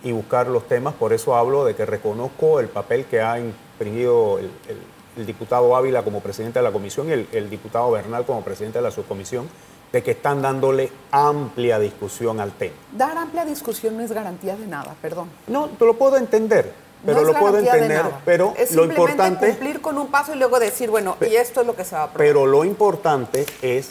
y 0.07 0.13
buscar 0.13 0.47
los 0.47 0.69
temas. 0.69 0.95
Por 0.95 1.13
eso 1.13 1.35
hablo 1.35 1.65
de 1.65 1.75
que 1.75 1.85
reconozco 1.85 2.61
el 2.61 2.69
papel 2.69 3.07
que 3.07 3.21
ha 3.21 3.41
exprimido 3.41 4.39
el, 4.39 5.27
diputado 5.27 5.75
Ávila 5.75 6.05
como 6.05 6.21
presidente 6.21 6.61
de 6.61 6.63
la 6.63 6.71
comisión 6.71 7.09
y 7.09 7.13
el, 7.13 7.51
diputado 7.51 7.91
Bernal 7.91 8.25
como 8.25 8.43
presidente 8.43 8.79
de 8.79 8.85
la 8.85 8.93
subcomisión, 8.93 9.49
de 9.93 10.05
que 10.05 10.13
están 10.13 10.43
dándole 10.43 10.93
amplia 11.11 11.81
discusión 11.81 12.39
al 12.39 12.53
tema. 12.53 12.75
Dar 12.97 13.19
amplia 13.19 13.45
discusión 13.45 13.97
no 13.97 14.05
es 14.05 14.13
garantía 14.13 14.57
de 14.57 14.67
nada, 14.69 14.95
perdón. 15.03 15.29
No, 15.49 15.71
te 15.71 15.85
lo 15.85 15.95
puedo 15.95 16.19
entender, 16.19 16.73
pero 17.05 17.25
lo 17.25 17.35
puedo 17.35 17.59
entender, 17.59 18.05
pero 18.25 18.55
es 18.57 18.73
lo 18.77 18.85
importante 18.85 19.49
cumplir 19.49 19.81
con 19.81 19.99
un 19.99 20.07
paso 20.07 20.35
y 20.35 20.39
luego 20.39 20.61
decir, 20.61 20.89
bueno, 20.89 21.17
y 21.21 21.35
esto 21.35 21.63
es 21.63 21.67
lo 21.67 21.75
que 21.75 21.83
se 21.83 21.97
va 21.97 22.03
a 22.03 22.05
aprobar. 22.05 22.29
Pero 22.29 22.47
lo 22.47 22.65
importante 22.65 23.45
es 23.61 23.91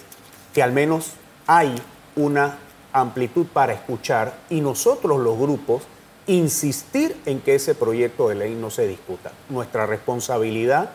que 0.54 0.64
al 0.64 0.72
menos 0.72 1.12
hay 1.46 1.76
una 2.16 2.60
amplitud 2.94 3.48
para 3.48 3.74
escuchar 3.74 4.34
y 4.50 4.62
nosotros 4.62 5.20
los 5.20 5.38
grupos 5.38 5.84
insistir 6.28 7.20
en 7.26 7.40
que 7.42 7.56
ese 7.56 7.76
proyecto 7.76 8.30
de 8.30 8.36
ley 8.36 8.56
no 8.56 8.70
se 8.70 8.88
discuta. 8.88 9.32
Nuestra 9.50 9.86
responsabilidad 9.86 10.92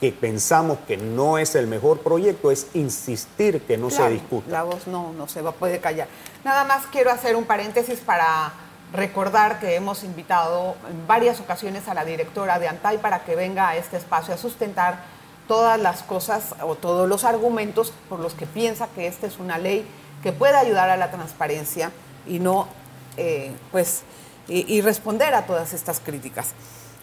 que 0.00 0.12
pensamos 0.12 0.78
que 0.88 0.96
no 0.96 1.36
es 1.36 1.54
el 1.54 1.66
mejor 1.66 2.00
proyecto 2.00 2.50
es 2.50 2.68
insistir 2.72 3.60
que 3.62 3.76
no 3.76 3.90
se 3.90 4.08
discuta. 4.08 4.50
La 4.50 4.62
voz 4.62 4.86
no, 4.86 5.12
no 5.12 5.28
se 5.28 5.42
va, 5.42 5.52
puede 5.52 5.78
callar. 5.78 6.08
Nada 6.42 6.64
más 6.64 6.86
quiero 6.86 7.10
hacer 7.10 7.36
un 7.36 7.44
paréntesis 7.44 8.00
para 8.00 8.52
recordar 8.94 9.60
que 9.60 9.74
hemos 9.74 10.02
invitado 10.02 10.74
en 10.88 11.06
varias 11.06 11.38
ocasiones 11.40 11.86
a 11.86 11.94
la 11.94 12.06
directora 12.06 12.58
de 12.58 12.68
ANTAI 12.68 12.98
para 12.98 13.24
que 13.24 13.36
venga 13.36 13.68
a 13.68 13.76
este 13.76 13.98
espacio 13.98 14.34
a 14.34 14.38
sustentar 14.38 15.04
todas 15.46 15.78
las 15.78 16.02
cosas 16.02 16.54
o 16.62 16.76
todos 16.76 17.08
los 17.08 17.24
argumentos 17.24 17.92
por 18.08 18.20
los 18.20 18.34
que 18.34 18.46
piensa 18.46 18.88
que 18.94 19.06
esta 19.06 19.26
es 19.26 19.38
una 19.38 19.58
ley 19.58 19.86
que 20.22 20.32
puede 20.32 20.56
ayudar 20.56 20.90
a 20.90 20.96
la 20.96 21.10
transparencia 21.10 21.92
y 22.26 22.38
no, 22.38 22.68
eh, 23.16 23.52
pues, 23.70 24.02
y 24.52 24.80
responder 24.80 25.34
a 25.34 25.46
todas 25.46 25.72
estas 25.72 26.00
críticas. 26.00 26.54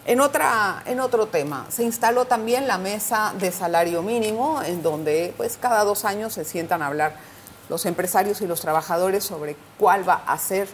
En, 0.08 0.20
otra, 0.20 0.82
en 0.86 1.00
otro 1.00 1.26
tema, 1.26 1.66
se 1.68 1.82
instaló 1.82 2.24
también 2.24 2.66
la 2.66 2.78
mesa 2.78 3.34
de 3.38 3.52
salario 3.52 4.02
mínimo, 4.02 4.62
en 4.62 4.82
donde 4.82 5.34
pues, 5.36 5.58
cada 5.60 5.84
dos 5.84 6.06
años 6.06 6.32
se 6.32 6.46
sientan 6.46 6.80
a 6.80 6.86
hablar 6.86 7.16
los 7.68 7.84
empresarios 7.84 8.40
y 8.40 8.46
los 8.46 8.62
trabajadores 8.62 9.22
sobre 9.22 9.54
cuál 9.76 10.08
va 10.08 10.22
a 10.26 10.38
ser 10.38 10.66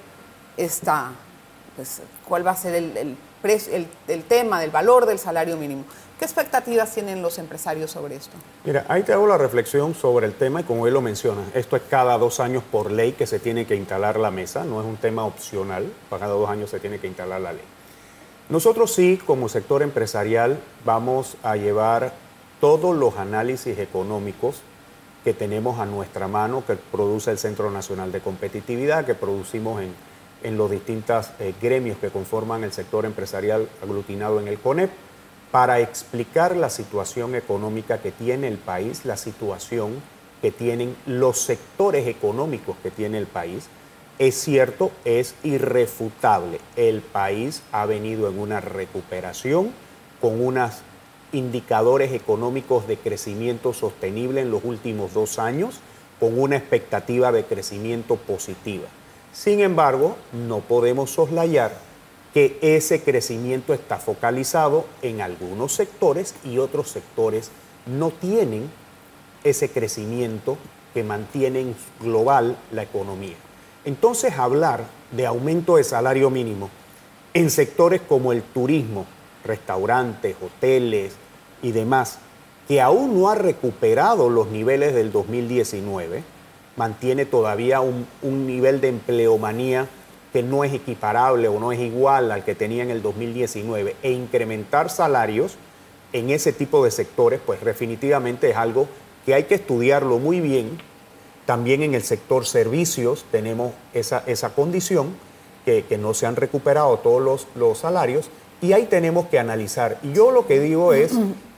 esta, 0.56 1.10
pues, 1.74 2.00
cuál 2.28 2.46
va 2.46 2.52
a 2.52 2.56
ser 2.56 2.76
el, 2.76 2.96
el, 2.96 3.16
el, 3.44 4.22
tema 4.24 4.60
del 4.60 4.70
valor 4.70 5.06
del 5.06 5.18
salario 5.18 5.56
mínimo. 5.56 5.84
¿Qué 6.18 6.24
expectativas 6.24 6.94
tienen 6.94 7.20
los 7.20 7.38
empresarios 7.38 7.90
sobre 7.90 8.16
esto? 8.16 8.36
Mira, 8.64 8.86
ahí 8.88 9.02
te 9.02 9.12
hago 9.12 9.26
la 9.26 9.36
reflexión 9.36 9.94
sobre 9.94 10.26
el 10.26 10.32
tema 10.32 10.62
y 10.62 10.64
como 10.64 10.86
él 10.86 10.94
lo 10.94 11.02
menciona, 11.02 11.42
esto 11.54 11.76
es 11.76 11.82
cada 11.90 12.16
dos 12.16 12.40
años 12.40 12.62
por 12.70 12.90
ley 12.90 13.12
que 13.12 13.26
se 13.26 13.38
tiene 13.38 13.66
que 13.66 13.76
instalar 13.76 14.18
la 14.18 14.30
mesa, 14.30 14.64
no 14.64 14.80
es 14.80 14.86
un 14.86 14.96
tema 14.96 15.26
opcional, 15.26 15.92
cada 16.08 16.28
dos 16.28 16.48
años 16.48 16.70
se 16.70 16.80
tiene 16.80 16.98
que 16.98 17.06
instalar 17.06 17.40
la 17.40 17.52
ley. 17.52 17.64
Nosotros 18.48 18.92
sí, 18.94 19.20
como 19.26 19.48
sector 19.48 19.82
empresarial, 19.82 20.58
vamos 20.84 21.36
a 21.42 21.56
llevar 21.56 22.12
todos 22.60 22.96
los 22.96 23.18
análisis 23.18 23.78
económicos 23.78 24.62
que 25.24 25.34
tenemos 25.34 25.80
a 25.80 25.86
nuestra 25.86 26.28
mano, 26.28 26.64
que 26.66 26.76
produce 26.76 27.30
el 27.30 27.38
Centro 27.38 27.70
Nacional 27.70 28.12
de 28.12 28.20
Competitividad, 28.20 29.04
que 29.04 29.14
producimos 29.14 29.82
en, 29.82 29.94
los 30.50 30.70
distintos 30.70 31.30
eh, 31.40 31.54
gremios 31.60 31.96
que 31.98 32.10
conforman 32.10 32.64
el 32.64 32.72
sector 32.72 33.06
empresarial 33.06 33.68
aglutinado 33.82 34.38
en 34.40 34.48
el 34.48 34.58
CONEP, 34.58 34.90
para 35.50 35.80
explicar 35.80 36.56
la 36.56 36.68
situación 36.68 37.34
económica 37.34 37.98
que 37.98 38.10
tiene 38.10 38.48
el 38.48 38.58
país, 38.58 39.04
la 39.04 39.16
situación 39.16 40.02
que 40.42 40.50
tienen 40.50 40.96
los 41.06 41.38
sectores 41.38 42.06
económicos 42.06 42.76
que 42.82 42.90
tiene 42.90 43.18
el 43.18 43.26
país, 43.26 43.68
es 44.18 44.34
cierto, 44.34 44.92
es 45.04 45.34
irrefutable. 45.42 46.60
El 46.76 47.00
país 47.00 47.62
ha 47.72 47.86
venido 47.86 48.28
en 48.28 48.38
una 48.38 48.60
recuperación 48.60 49.72
con 50.20 50.44
unos 50.44 50.82
indicadores 51.32 52.12
económicos 52.12 52.86
de 52.86 52.96
crecimiento 52.96 53.72
sostenible 53.72 54.40
en 54.40 54.50
los 54.50 54.64
últimos 54.64 55.14
dos 55.14 55.38
años, 55.38 55.80
con 56.20 56.38
una 56.38 56.56
expectativa 56.56 57.32
de 57.32 57.44
crecimiento 57.44 58.16
positiva. 58.16 58.86
Sin 59.34 59.60
embargo, 59.60 60.16
no 60.32 60.60
podemos 60.60 61.10
soslayar 61.10 61.76
que 62.32 62.56
ese 62.62 63.02
crecimiento 63.02 63.74
está 63.74 63.98
focalizado 63.98 64.86
en 65.02 65.20
algunos 65.20 65.72
sectores 65.72 66.36
y 66.44 66.58
otros 66.58 66.88
sectores 66.88 67.50
no 67.86 68.10
tienen 68.10 68.70
ese 69.42 69.70
crecimiento 69.70 70.56
que 70.94 71.02
mantiene 71.02 71.74
global 72.00 72.56
la 72.70 72.84
economía. 72.84 73.34
Entonces 73.84 74.38
hablar 74.38 74.84
de 75.10 75.26
aumento 75.26 75.76
de 75.76 75.84
salario 75.84 76.30
mínimo 76.30 76.70
en 77.34 77.50
sectores 77.50 78.00
como 78.00 78.32
el 78.32 78.42
turismo, 78.42 79.04
restaurantes, 79.44 80.36
hoteles 80.40 81.14
y 81.60 81.72
demás, 81.72 82.18
que 82.68 82.80
aún 82.80 83.20
no 83.20 83.28
ha 83.28 83.34
recuperado 83.34 84.30
los 84.30 84.48
niveles 84.48 84.94
del 84.94 85.10
2019, 85.10 86.22
mantiene 86.76 87.24
todavía 87.26 87.80
un, 87.80 88.06
nivel 88.46 88.80
de 88.80 88.88
empleomanía 88.88 89.88
que 90.32 90.42
no 90.42 90.64
es 90.64 90.72
equiparable 90.74 91.48
o 91.48 91.60
no 91.60 91.70
es 91.72 91.80
igual 91.80 92.32
al 92.32 92.44
que 92.44 92.54
tenía 92.54 92.82
en 92.82 92.90
el 92.90 93.02
2019, 93.02 93.96
e 94.02 94.10
incrementar 94.10 94.90
salarios 94.90 95.56
en 96.12 96.30
ese 96.30 96.52
tipo 96.52 96.84
de 96.84 96.90
sectores, 96.90 97.40
pues 97.44 97.64
definitivamente 97.64 98.50
es 98.50 98.56
algo 98.56 98.88
que 99.24 99.34
hay 99.34 99.44
que 99.44 99.54
estudiarlo 99.56 100.18
muy 100.18 100.40
bien. 100.40 100.78
También 101.46 101.82
en 101.82 101.94
el 101.94 102.02
sector 102.02 102.46
servicios 102.46 103.24
tenemos 103.30 103.72
esa, 103.92 104.22
esa 104.26 104.54
condición, 104.54 105.14
que, 105.64 105.84
no 105.98 106.12
se 106.14 106.26
han 106.26 106.36
recuperado 106.36 106.98
todos 106.98 107.22
los, 107.22 107.46
los, 107.54 107.78
salarios, 107.78 108.28
y 108.60 108.72
ahí 108.72 108.84
tenemos 108.84 109.26
que 109.26 109.38
analizar. 109.38 109.98
Y 110.02 110.12
yo 110.12 110.30
lo 110.30 110.46
que 110.46 110.60
digo 110.60 110.92
es, 110.92 111.12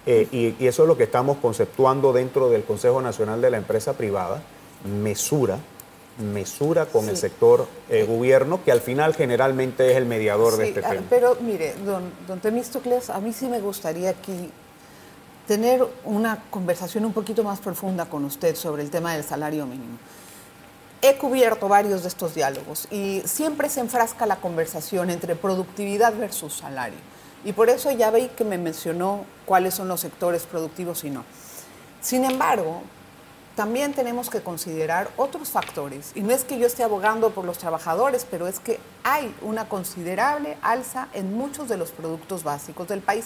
eh, 0.06 0.28
y, 0.30 0.66
eso 0.66 0.82
es 0.82 0.88
lo 0.88 0.96
que 0.96 1.04
estamos 1.04 1.38
conceptuando 1.38 2.12
dentro 2.12 2.48
del 2.48 2.62
Consejo 2.62 3.02
Nacional 3.02 3.40
de 3.40 3.50
la 3.50 3.56
Empresa 3.56 3.94
Privada, 3.94 4.42
mesura, 4.86 5.58
mesura 6.18 6.86
con 6.86 7.08
el 7.08 7.16
sector 7.16 7.68
eh, 7.88 8.04
gobierno, 8.04 8.62
que 8.64 8.72
al 8.72 8.80
final 8.80 9.14
generalmente 9.14 9.90
es 9.90 9.96
el 9.96 10.06
mediador 10.06 10.56
de 10.56 10.68
este 10.68 10.82
tema. 10.82 11.02
Pero 11.10 11.36
mire, 11.40 11.74
don, 11.84 12.10
don 12.26 12.40
Temístocles, 12.40 13.10
a 13.10 13.20
mí 13.20 13.32
sí 13.32 13.46
me 13.46 13.60
gustaría 13.60 14.10
aquí 14.10 14.50
tener 15.46 15.86
una 16.04 16.42
conversación 16.50 17.04
un 17.04 17.12
poquito 17.12 17.44
más 17.44 17.60
profunda 17.60 18.06
con 18.06 18.24
usted 18.24 18.56
sobre 18.56 18.82
el 18.82 18.90
tema 18.90 19.14
del 19.14 19.24
salario 19.24 19.66
mínimo. 19.66 19.98
He 21.02 21.16
cubierto 21.18 21.68
varios 21.68 22.02
de 22.02 22.08
estos 22.08 22.34
diálogos 22.34 22.88
y 22.90 23.22
siempre 23.26 23.68
se 23.68 23.80
enfrasca 23.80 24.26
la 24.26 24.36
conversación 24.36 25.10
entre 25.10 25.36
productividad 25.36 26.16
versus 26.18 26.54
salario. 26.54 26.98
Y 27.44 27.52
por 27.52 27.68
eso 27.68 27.90
ya 27.92 28.10
veí 28.10 28.28
que 28.28 28.44
me 28.44 28.58
mencionó 28.58 29.24
cuáles 29.44 29.74
son 29.74 29.86
los 29.88 30.00
sectores 30.00 30.42
productivos 30.44 31.04
y 31.04 31.10
no. 31.10 31.24
Sin 32.00 32.24
embargo, 32.24 32.82
también 33.56 33.94
tenemos 33.94 34.30
que 34.30 34.42
considerar 34.42 35.08
otros 35.16 35.48
factores. 35.48 36.12
Y 36.14 36.20
no 36.20 36.32
es 36.32 36.44
que 36.44 36.58
yo 36.58 36.66
esté 36.66 36.84
abogando 36.84 37.30
por 37.30 37.44
los 37.44 37.58
trabajadores, 37.58 38.26
pero 38.30 38.46
es 38.46 38.60
que 38.60 38.78
hay 39.02 39.34
una 39.42 39.68
considerable 39.68 40.56
alza 40.62 41.08
en 41.14 41.34
muchos 41.34 41.68
de 41.68 41.76
los 41.76 41.90
productos 41.90 42.44
básicos 42.44 42.86
del 42.86 43.00
país 43.00 43.24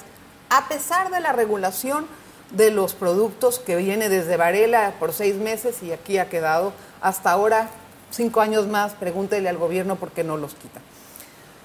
a 0.50 0.66
pesar 0.68 1.10
de 1.10 1.20
la 1.20 1.32
regulación 1.32 2.06
de 2.50 2.72
los 2.72 2.94
productos 2.94 3.60
que 3.60 3.76
viene 3.76 4.08
desde 4.08 4.36
Varela 4.36 4.94
por 4.98 5.12
seis 5.12 5.36
meses 5.36 5.82
y 5.82 5.92
aquí 5.92 6.18
ha 6.18 6.28
quedado 6.28 6.72
hasta 7.00 7.30
ahora 7.30 7.70
cinco 8.10 8.40
años 8.40 8.66
más, 8.66 8.92
pregúntele 8.94 9.48
al 9.48 9.56
gobierno 9.56 9.94
por 9.94 10.10
qué 10.10 10.24
no 10.24 10.36
los 10.36 10.54
quita. 10.54 10.80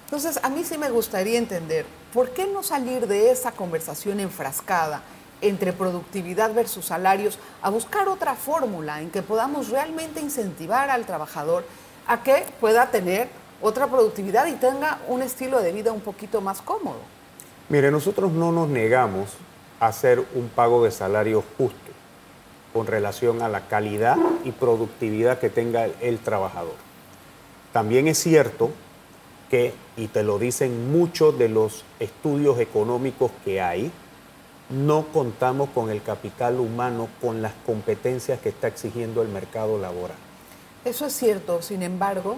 Entonces, 0.06 0.40
a 0.44 0.50
mí 0.50 0.64
sí 0.64 0.78
me 0.78 0.92
gustaría 0.92 1.40
entender, 1.40 1.88
¿por 2.14 2.30
qué 2.30 2.46
no 2.46 2.62
salir 2.62 3.08
de 3.08 3.32
esa 3.32 3.52
conversación 3.52 4.20
enfrascada 4.20 5.02
entre 5.42 5.74
productividad 5.74 6.54
versus 6.54 6.86
salarios 6.86 7.39
a 7.62 7.70
buscar 7.70 8.08
otra 8.08 8.36
fórmula 8.36 9.01
en 9.01 9.10
que 9.10 9.22
podamos 9.22 9.70
realmente 9.70 10.22
incentivar 10.22 10.89
al 10.89 11.06
trabajador 11.06 11.65
a 12.08 12.24
que 12.24 12.46
pueda 12.60 12.92
tener 12.92 13.27
otra 13.62 13.88
productividad 13.88 14.48
y 14.48 14.54
tenga 14.54 15.00
un 15.08 15.22
estilo 15.22 15.62
de 15.62 15.72
vida 15.72 15.92
un 15.92 16.01
poquito 16.01 16.42
más 16.42 16.62
cómodo? 16.62 17.00
Mire, 17.70 17.92
nosotros 17.92 18.32
no 18.32 18.51
nos 18.51 18.70
negamos 18.70 19.30
a 19.80 19.88
hacer 19.88 20.24
un 20.36 20.50
pago 20.50 20.84
de 20.84 20.92
salario 20.92 21.44
justo 21.58 21.80
con 22.74 22.88
relación 22.88 23.42
a 23.42 23.50
la 23.50 23.68
calidad 23.68 24.18
y 24.44 24.51
productividad 24.51 25.39
que 25.39 25.50
tenga 25.50 25.86
el, 26.01 26.20
trabajador. 26.20 26.75
También 27.72 28.08
es 28.08 28.18
cierto 28.18 28.70
que, 29.50 29.74
y 29.96 30.08
te 30.08 30.24
lo 30.24 30.39
dicen 30.39 30.92
muchos 30.92 31.39
de 31.39 31.48
los 31.48 31.86
estudios 32.00 32.60
económicos 32.60 33.32
que 33.46 33.62
hay, 33.62 33.92
no 34.70 35.06
contamos 35.14 35.70
con 35.70 35.90
el 35.90 36.02
capital 36.02 36.60
humano, 36.60 37.08
con 37.22 37.42
las 37.42 37.54
competencias 37.66 38.40
que 38.40 38.50
está 38.50 38.68
exigiendo 38.68 39.22
el 39.22 39.28
mercado 39.30 39.78
laboral. 39.78 40.18
Eso 40.84 41.06
es 41.06 41.14
cierto, 41.14 41.62
sin 41.62 41.84
embargo, 41.84 42.38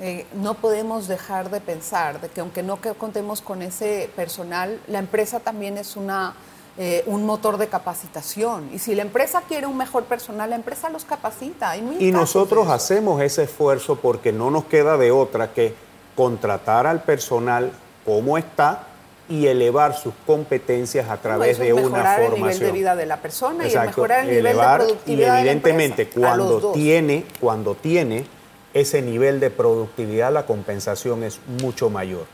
eh, 0.00 0.26
no 0.34 0.54
podemos 0.54 1.06
dejar 1.06 1.50
de 1.50 1.60
pensar 1.60 2.20
de 2.20 2.28
que 2.28 2.40
aunque 2.40 2.62
no 2.62 2.78
contemos 2.98 3.40
con 3.40 3.62
ese 3.62 4.10
personal, 4.16 4.80
la 4.88 4.98
empresa 4.98 5.38
también 5.38 5.78
es 5.78 5.96
una, 5.96 6.34
eh, 6.76 7.04
un 7.06 7.24
motor 7.24 7.58
de 7.58 7.68
capacitación. 7.68 8.70
Y 8.72 8.80
si 8.80 8.96
la 8.96 9.02
empresa 9.02 9.42
quiere 9.46 9.66
un 9.66 9.76
mejor 9.76 10.04
personal, 10.04 10.50
la 10.50 10.56
empresa 10.56 10.88
los 10.90 11.04
capacita. 11.04 11.76
y 11.76 12.10
nosotros 12.10 12.68
hacemos 12.68 13.22
ese 13.22 13.44
esfuerzo 13.44 13.96
porque 13.96 14.32
no 14.32 14.50
nos 14.50 14.64
queda 14.64 14.96
de 14.96 15.12
otra 15.12 15.52
que 15.52 15.74
contratar 16.16 16.86
al 16.86 17.02
personal 17.02 17.72
como 18.04 18.36
está 18.38 18.88
y 19.28 19.46
elevar 19.46 19.96
sus 19.96 20.12
competencias 20.26 21.08
a 21.08 21.16
través 21.16 21.58
de 21.58 21.72
una 21.72 21.82
formación. 21.82 21.94
Mejorar 21.94 22.22
el 22.22 22.34
nivel 22.34 22.58
de 22.58 22.72
vida 22.72 22.96
de 22.96 23.06
la 23.06 23.22
persona 23.22 23.66
y 23.66 23.76
mejorar 23.76 24.20
el 24.20 24.36
nivel 24.36 24.56
de 24.56 24.62
productividad 24.62 25.36
Y 25.36 25.40
evidentemente 25.40 26.08
cuando 26.08 26.72
tiene, 26.72 27.24
cuando 27.40 27.74
tiene 27.74 28.26
ese 28.74 29.02
nivel 29.02 29.40
de 29.40 29.50
productividad, 29.50 30.32
la 30.32 30.46
compensación 30.46 31.22
es 31.22 31.40
mucho 31.62 31.90
mayor. 31.90 32.26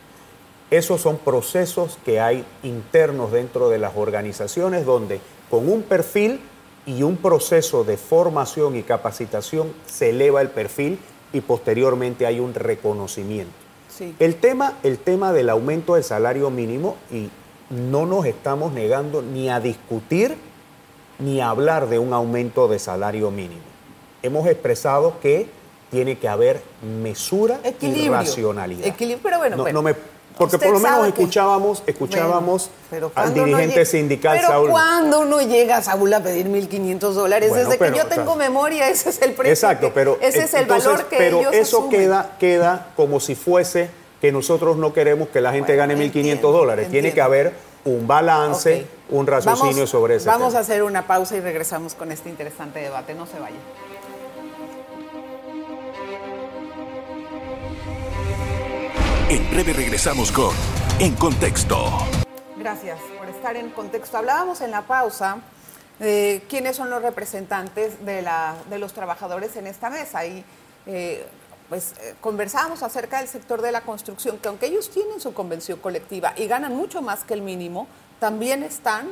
Esos 0.71 1.01
son 1.01 1.19
procesos 1.19 1.99
que 2.05 2.21
hay 2.21 2.45
internos 2.63 3.33
dentro 3.33 3.69
de 3.71 3.79
las 3.79 3.97
organizaciones 3.97 4.87
donde 4.87 5.21
con 5.51 5.69
un 5.69 5.83
perfil 5.83 6.41
y 6.87 7.03
un 7.03 7.17
proceso 7.17 7.85
de 7.85 7.97
formación 7.97 8.77
y 8.77 8.83
capacitación 8.83 9.73
se 9.87 10.11
eleva 10.11 10.41
el 10.41 10.49
perfil 10.49 10.99
y 11.33 11.41
posteriormente 11.41 12.27
hay 12.27 12.41
un 12.41 12.55
reconocimiento. 12.55 13.70
El, 14.19 14.37
tema, 14.37 14.75
el 14.83 14.99
tema 14.99 15.33
del 15.33 15.51
aumento 15.51 15.95
del 15.95 16.05
salario 16.05 16.51
mínimo, 16.51 16.97
y 17.11 17.29
no 17.71 18.07
nos 18.07 18.27
estamos 18.27 18.73
negando 18.73 19.23
ni 19.23 19.49
a 19.49 19.61
discutir 19.61 20.37
ni 21.19 21.41
a 21.41 21.51
hablar 21.51 21.89
de 21.89 21.99
un 21.99 22.13
aumento 22.13 22.67
de 22.67 22.79
salario 22.79 23.31
mínimo. 23.31 23.61
Hemos 24.23 24.47
expresado 24.47 25.21
que 25.21 25.49
tiene 25.91 26.19
que 26.19 26.29
haber 26.29 26.63
mesura 27.03 27.61
y 27.81 28.09
racionalidad. 28.09 28.87
Equilibrio, 28.87 29.23
pero 29.23 29.39
bueno, 29.39 29.57
no, 29.73 29.83
me, 29.83 29.95
porque 30.41 30.57
por 30.57 30.73
lo 30.73 30.81
menos 30.81 31.07
escuchábamos, 31.07 31.83
escuchábamos 31.87 32.71
al 33.15 33.35
dirigente 33.35 33.85
sindical 33.85 34.39
pero 34.39 34.49
Saúl. 34.49 34.71
Cuando 34.71 35.21
uno 35.21 35.43
llega, 35.43 35.83
Saúl, 35.83 36.15
a 36.15 36.23
pedir 36.23 36.49
1.500 36.49 36.99
dólares, 37.13 37.53
desde 37.53 37.77
que 37.77 37.93
yo 37.95 38.07
tengo 38.07 38.37
memoria, 38.37 38.89
ese 38.89 39.11
es 39.11 39.21
el 39.21 39.35
precio. 39.35 39.53
Exacto, 39.53 39.93
pero 39.93 40.17
ese 40.23 40.45
es 40.45 40.55
el 40.55 40.65
valor 40.65 41.05
que 41.09 41.19
pero 41.19 41.51
eso 41.53 41.91
queda 41.91 42.37
queda 42.41 42.87
como 42.97 43.21
si 43.21 43.35
fuese 43.35 43.91
que 44.23 44.33
nosotros 44.33 44.79
no 44.79 44.95
queremos 44.95 45.29
que 45.29 45.43
la 45.43 45.53
gente 45.53 45.77
gane 45.77 45.95
1.500 45.95 46.41
dólares. 46.41 46.89
Tiene 46.91 47.13
que 47.13 47.21
haber 47.21 47.53
un 47.85 48.07
balance, 48.07 48.87
un 49.11 49.27
raciocinio 49.27 49.87
sobre 49.87 50.17
eso. 50.17 50.31
Vamos 50.31 50.55
a 50.55 50.61
hacer 50.61 50.83
una 50.83 51.07
pausa 51.07 51.37
y 51.37 51.41
regresamos 51.41 51.95
con 51.95 52.13
este 52.13 52.31
interesante 52.31 52.79
debate. 52.79 53.13
No 53.13 53.27
se 53.27 53.39
vayan. 53.39 53.61
En 59.31 59.49
breve 59.49 59.73
regresamos 59.73 60.33
con 60.33 60.53
En 60.99 61.15
Contexto. 61.15 61.77
Gracias 62.57 62.99
por 63.17 63.29
estar 63.29 63.55
en 63.55 63.71
Contexto. 63.71 64.19
Hablábamos 64.19 64.61
en 64.61 64.73
la 64.73 64.83
pausa 64.83 65.39
de 66.01 66.43
quiénes 66.49 66.75
son 66.75 66.91
los 66.91 67.01
representantes 67.01 68.05
de, 68.05 68.23
la, 68.23 68.57
de 68.69 68.81
los 68.81 68.93
trabajadores 68.93 69.55
en 69.55 69.69
esta 69.69 69.89
mesa 69.89 70.27
y 70.27 70.45
eh, 70.87 71.25
pues 71.69 71.95
eh, 72.01 72.17
conversábamos 72.21 72.83
acerca 72.83 73.19
del 73.19 73.29
sector 73.29 73.63
de 73.63 73.71
la 73.71 73.83
construcción, 73.83 74.37
que 74.39 74.49
aunque 74.49 74.67
ellos 74.67 74.91
tienen 74.91 75.21
su 75.21 75.33
convención 75.33 75.79
colectiva 75.79 76.33
y 76.37 76.49
ganan 76.49 76.75
mucho 76.75 77.01
más 77.01 77.23
que 77.23 77.35
el 77.35 77.43
mínimo, 77.43 77.87
también 78.19 78.65
están 78.65 79.07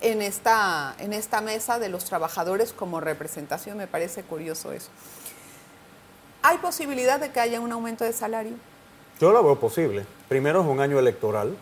en 0.00 0.22
esta, 0.22 0.94
en 1.00 1.12
esta 1.12 1.40
mesa 1.40 1.80
de 1.80 1.88
los 1.88 2.04
trabajadores 2.04 2.72
como 2.72 3.00
representación. 3.00 3.78
Me 3.78 3.88
parece 3.88 4.22
curioso 4.22 4.70
eso. 4.70 4.90
¿Hay 6.44 6.58
posibilidad 6.58 7.18
de 7.18 7.32
que 7.32 7.40
haya 7.40 7.58
un 7.58 7.72
aumento 7.72 8.04
de 8.04 8.12
salario? 8.12 8.54
Yo 9.20 9.32
lo 9.32 9.42
veo 9.42 9.58
posible. 9.58 10.04
Primero 10.28 10.60
es 10.60 10.66
un 10.66 10.80
año 10.80 10.98
electoral, 10.98 11.56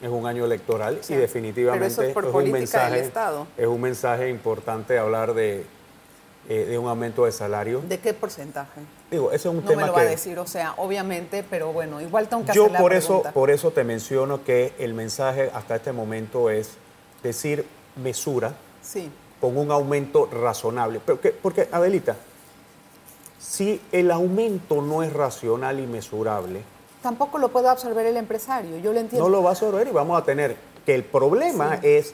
es 0.00 0.08
un 0.08 0.26
año 0.26 0.44
electoral 0.44 1.00
y 1.08 1.14
definitivamente 1.14 2.10
es, 2.10 2.16
un 2.16 2.52
mensaje, 2.52 3.10
es 3.56 3.66
un 3.66 3.80
mensaje 3.80 4.28
importante 4.28 4.98
hablar 4.98 5.34
de, 5.34 5.66
eh, 6.48 6.66
de 6.66 6.78
un 6.78 6.88
aumento 6.88 7.24
de 7.24 7.32
salario. 7.32 7.82
¿De 7.88 7.98
qué 7.98 8.14
porcentaje? 8.14 8.80
Digo, 9.10 9.32
ese 9.32 9.48
es 9.48 9.54
un 9.54 9.62
no 9.62 9.68
tema 9.68 9.82
me 9.82 9.88
lo 9.88 9.92
va 9.94 10.02
a 10.02 10.04
decir, 10.04 10.38
o 10.38 10.46
sea, 10.46 10.74
obviamente, 10.76 11.44
pero 11.48 11.72
bueno, 11.72 12.00
igual 12.00 12.28
tengo 12.28 12.44
que 12.44 12.52
yo 12.52 12.64
hacer 12.64 12.72
la 12.72 12.78
por 12.78 12.92
eso 12.94 13.22
por 13.34 13.50
eso 13.50 13.72
te 13.72 13.84
menciono 13.84 14.44
que 14.44 14.72
el 14.78 14.94
mensaje 14.94 15.50
hasta 15.52 15.76
este 15.76 15.92
momento 15.92 16.50
es 16.50 16.76
decir 17.22 17.66
mesura 17.96 18.54
sí. 18.80 19.10
con 19.40 19.58
un 19.58 19.70
aumento 19.72 20.28
razonable. 20.32 21.00
Porque, 21.04 21.30
porque 21.30 21.68
Adelita, 21.72 22.16
si 23.40 23.80
el 23.90 24.10
aumento 24.10 24.82
no 24.82 25.02
es 25.02 25.12
racional 25.12 25.80
y 25.80 25.86
mesurable... 25.86 26.62
Tampoco 27.02 27.38
lo 27.38 27.48
puede 27.48 27.68
absorber 27.68 28.04
el 28.04 28.18
empresario, 28.18 28.76
yo 28.76 28.92
lo 28.92 29.00
entiendo. 29.00 29.26
No 29.26 29.30
lo 29.34 29.42
va 29.42 29.50
a 29.50 29.52
absorber 29.52 29.88
y 29.88 29.90
vamos 29.90 30.20
a 30.20 30.24
tener 30.24 30.54
que 30.84 30.94
el 30.94 31.02
problema 31.02 31.76
es 31.82 32.12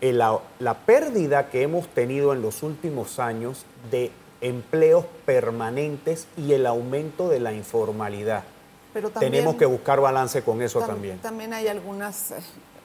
la, 0.00 0.40
la 0.58 0.74
pérdida 0.74 1.48
que 1.48 1.62
hemos 1.62 1.86
tenido 1.88 2.32
en 2.32 2.42
los 2.42 2.64
últimos 2.64 3.20
años 3.20 3.64
de 3.90 4.10
empleos 4.40 5.04
permanentes 5.24 6.26
y 6.36 6.52
el 6.52 6.66
aumento 6.66 7.28
de 7.28 7.40
la 7.40 7.52
informalidad. 7.52 8.44
Pero 8.92 9.10
Tenemos 9.10 9.56
que 9.56 9.66
buscar 9.66 10.00
balance 10.00 10.42
con 10.42 10.62
eso 10.62 10.80
también. 10.80 11.18
También 11.18 11.52
hay 11.52 11.68
algunas, 11.68 12.30
eh, 12.30 12.36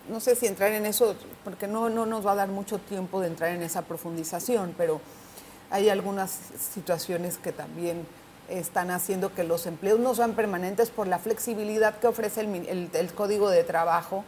no 0.10 0.20
sé 0.20 0.36
si 0.36 0.46
entrar 0.46 0.72
en 0.72 0.86
eso, 0.86 1.16
porque 1.44 1.68
no, 1.68 1.90
no 1.90 2.06
nos 2.06 2.26
va 2.26 2.34
a 2.34 2.36
dar 2.36 2.50
mucho 2.50 2.80
tiempo 2.80 3.22
de 3.22 3.28
entrar 3.28 3.52
en 3.52 3.64
esa 3.64 3.84
profundización, 3.84 4.76
pero 4.78 5.00
hay 5.72 5.90
algunas 5.90 6.38
situaciones 6.74 7.38
que 7.38 7.52
también 7.52 8.06
están 8.50 8.92
haciendo 8.92 9.34
que 9.34 9.44
los 9.44 9.66
empleos 9.66 10.00
no 10.00 10.14
sean 10.14 10.34
permanentes 10.34 10.90
por 10.90 11.08
la 11.08 11.18
flexibilidad 11.18 11.98
que 11.98 12.08
ofrece 12.08 12.42
el, 12.42 13.14
código 13.16 13.50
de 13.50 13.64
trabajo 13.64 14.26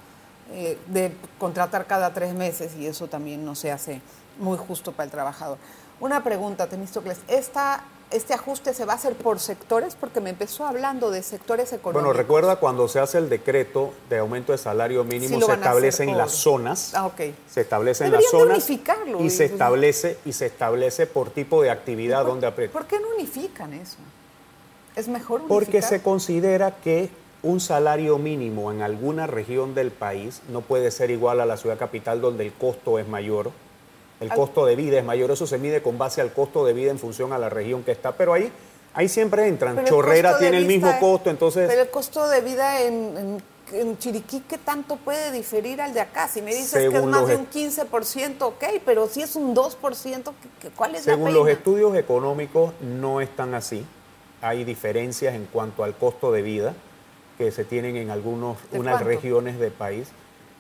eh, 0.52 0.78
de 0.88 1.14
contratar 1.40 1.86
cada 1.86 2.14
tres 2.14 2.34
meses 2.34 2.76
y 2.76 2.88
eso 2.88 3.08
también 3.08 3.46
no 3.46 3.56
se 3.56 3.72
hace 3.72 4.02
muy 4.40 4.58
justo 4.58 4.94
para 4.94 5.06
el 5.06 5.12
trabajador. 5.12 5.58
Una 6.00 6.24
pregunta, 6.24 6.68
Temístocles, 6.68 7.20
¿esta 7.28 7.84
este 8.14 8.34
ajuste 8.34 8.74
se 8.74 8.86
va 8.86 8.94
a 8.94 8.96
hacer 8.96 9.16
por 9.16 9.40
sectores? 9.40 9.96
Porque 9.96 10.22
me 10.22 10.30
empezó 10.30 10.66
hablando 10.66 11.12
de 11.12 11.24
sectores 11.24 11.74
económicos. 11.74 12.04
Bueno, 12.04 12.14
recuerda 12.14 12.58
cuando 12.58 12.88
se 12.88 13.00
hace 13.00 13.18
el 13.18 13.30
decreto 13.30 13.94
de 14.10 14.20
aumento 14.20 14.52
de 14.52 14.58
salario 14.58 15.04
mínimo, 15.04 15.42
se 15.42 15.52
establecen 15.52 16.18
las 16.18 16.32
zonas. 16.32 16.94
Ah, 16.96 17.06
ok. 17.06 17.22
Se 17.50 17.62
establecen 17.62 18.12
las 18.12 18.26
zonas. 18.30 18.70
y 19.20 19.30
se 19.30 19.46
establece 19.46 20.18
y 20.26 20.34
se 20.34 20.46
establece 20.46 21.08
por 21.08 21.32
tipo 21.32 21.62
de 21.62 21.72
actividad 21.72 22.26
donde 22.26 22.48
aprieta. 22.48 22.74
¿Por 22.74 22.86
qué 22.86 23.00
no 23.00 23.08
unifican 23.16 23.74
eso? 23.74 23.98
¿Es 24.96 25.08
mejor 25.08 25.42
unificar? 25.42 25.60
Porque 25.60 25.82
se 25.82 26.02
considera 26.02 26.76
que 26.78 27.10
un 27.42 27.60
salario 27.60 28.18
mínimo 28.18 28.72
en 28.72 28.82
alguna 28.82 29.28
región 29.28 29.76
del 29.76 29.92
país 29.92 30.42
no 30.50 30.62
puede 30.62 30.92
ser 30.92 31.12
igual 31.12 31.42
a 31.42 31.46
la 31.46 31.58
ciudad 31.58 31.78
capital 31.78 32.22
donde 32.22 32.46
el 32.46 32.54
costo 32.54 33.00
es 33.00 33.08
mayor 33.08 33.52
el 34.20 34.30
costo 34.30 34.66
de 34.66 34.76
vida 34.76 35.00
es 35.00 35.04
mayor, 35.04 35.32
eso 35.32 35.48
se 35.48 35.58
mide 35.58 35.82
con 35.82 35.98
base 35.98 36.22
al 36.22 36.34
costo 36.34 36.66
de 36.66 36.74
vida 36.74 36.92
en 36.92 37.00
función 37.00 37.34
a 37.34 37.38
la 37.38 37.50
región 37.50 37.84
que 37.84 37.92
está, 37.92 38.14
pero 38.14 38.34
ahí, 38.34 38.52
ahí 38.94 39.10
siempre 39.10 39.48
entran. 39.48 39.84
Chorrera 39.86 40.38
tiene 40.38 40.58
el 40.58 40.66
mismo 40.66 40.92
costo, 41.00 41.30
entonces... 41.30 41.68
Pero 41.68 41.82
el 41.82 41.90
costo 41.90 42.28
de 42.28 42.42
vida 42.42 42.82
en, 42.82 43.42
Chiriquí, 43.98 44.42
¿qué 44.48 44.60
tanto 44.60 44.98
puede 44.98 45.32
diferir 45.32 45.82
al 45.82 45.94
de 45.94 46.02
acá? 46.02 46.28
Si 46.28 46.42
me 46.42 46.54
dices 46.54 46.92
que 46.92 46.98
es 46.98 47.06
más 47.06 47.28
de 47.28 47.36
un 47.36 47.50
15%, 47.50 48.42
ok, 48.42 48.64
pero 48.86 49.08
si 49.08 49.22
es 49.22 49.36
un 49.36 49.56
2%, 49.56 50.32
¿cuál 50.76 50.96
es 50.96 51.08
la 51.08 51.14
Según 51.14 51.34
los 51.34 51.48
estudios 51.48 51.96
económicos, 51.96 52.74
no 52.82 53.20
están 53.20 53.56
así. 53.56 53.84
Hay 54.42 54.64
diferencias 54.64 55.34
en 55.34 55.46
cuanto 55.46 55.84
al 55.84 55.96
costo 55.96 56.32
de 56.32 56.44
vida 56.44 56.76
que 57.38 57.52
se 57.52 57.64
tienen 57.64 57.96
en 57.96 58.12
algunas 58.12 58.58
regiones 59.04 59.58
del 59.58 59.72
país. 59.72 60.10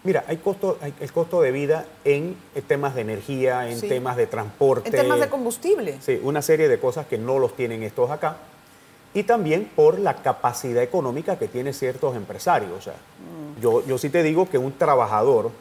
Mira, 0.03 0.25
hay 0.27 0.37
costo, 0.37 0.77
hay 0.81 0.93
el 0.99 1.11
costo 1.13 1.41
de 1.41 1.51
vida 1.51 1.85
en 2.03 2.35
temas 2.67 2.93
de 2.95 3.01
energía, 3.01 3.69
en 3.69 3.79
temas 3.79 4.17
de 4.17 4.27
transporte. 4.27 4.89
En 4.89 4.95
temas 4.95 5.19
de 5.19 5.29
combustible. 5.29 5.97
Sí, 6.01 6.19
una 6.23 6.41
serie 6.41 6.67
de 6.67 6.79
cosas 6.79 7.07
que 7.07 7.17
no 7.17 7.39
los 7.39 7.55
tienen 7.55 7.83
estos 7.83 8.11
acá. 8.11 8.37
Y 9.13 9.23
también 9.23 9.69
por 9.75 9.99
la 9.99 10.15
capacidad 10.15 10.83
económica 10.83 11.37
que 11.37 11.47
tienen 11.47 11.73
ciertos 11.73 12.15
empresarios. 12.15 12.71
O 12.77 12.81
sea, 12.81 12.93
mm. 12.93 13.61
yo, 13.61 13.85
yo 13.85 13.97
sí 13.97 14.09
te 14.09 14.23
digo 14.23 14.49
que 14.49 14.57
un 14.57 14.73
trabajador, 14.73 15.51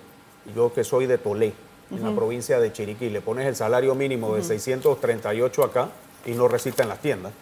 yo 0.57 0.73
que 0.73 0.83
soy 0.83 1.07
de 1.07 1.19
Tolé, 1.19 1.53
en 1.91 2.03
la 2.03 2.15
provincia 2.15 2.59
de 2.59 2.73
Chiriquí, 2.73 3.11
le 3.11 3.21
pones 3.21 3.47
el 3.47 3.55
salario 3.55 3.95
mínimo 3.95 4.35
de 4.35 4.43
638 4.43 5.65
acá, 5.65 5.89
y 6.25 6.33
no 6.33 6.49
recita 6.49 6.83
en 6.83 6.89
las 6.89 7.01
tiendas. 7.01 7.33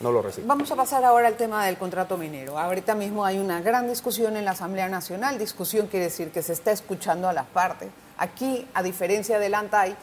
No 0.00 0.12
lo 0.12 0.22
recita. 0.22 0.46
Vamos 0.46 0.70
a 0.70 0.76
pasar 0.76 1.04
ahora 1.04 1.28
al 1.28 1.36
tema 1.36 1.66
del 1.66 1.76
contrato 1.76 2.16
minero. 2.16 2.58
Ahorita 2.58 2.94
mismo 2.94 3.24
hay 3.24 3.38
una 3.38 3.60
gran 3.60 3.88
discusión 3.88 4.36
en 4.36 4.44
la 4.44 4.52
Asamblea 4.52 4.88
Nacional. 4.88 5.38
Discusión 5.38 5.86
quiere 5.88 6.06
decir 6.06 6.30
que 6.30 6.42
se 6.42 6.52
está 6.52 6.72
escuchando 6.72 7.28
a 7.28 7.32
las 7.32 7.46
partes. 7.46 7.88
Aquí, 8.18 8.66
a 8.74 8.82
diferencia 8.82 9.38
del 9.38 9.54
ANTAI, 9.54 9.96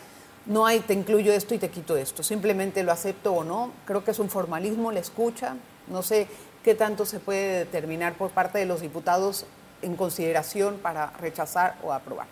no 0.46 0.66
hay 0.66 0.80
te 0.80 0.94
incluyo 0.94 1.32
esto 1.32 1.54
y 1.54 1.60
te 1.60 1.70
quito 1.70 1.96
esto. 1.96 2.24
Simplemente 2.24 2.84
lo 2.84 2.92
acepto 2.92 3.34
o 3.34 3.44
no. 3.44 3.72
Creo 3.86 4.04
que 4.04 4.12
es 4.12 4.20
un 4.20 4.30
formalismo, 4.30 4.92
le 4.92 5.00
escucha. 5.00 5.56
No 5.88 6.02
sé 6.02 6.28
qué 6.64 6.76
tanto 6.76 7.06
se 7.06 7.20
puede 7.20 7.60
determinar 7.60 8.16
por 8.16 8.32
parte 8.32 8.60
de 8.60 8.66
los 8.66 8.82
diputados 8.82 9.46
en 9.82 9.96
consideración 9.96 10.78
para 10.78 11.12
rechazar 11.12 11.78
o 11.84 11.94
aprobar. 11.94 12.28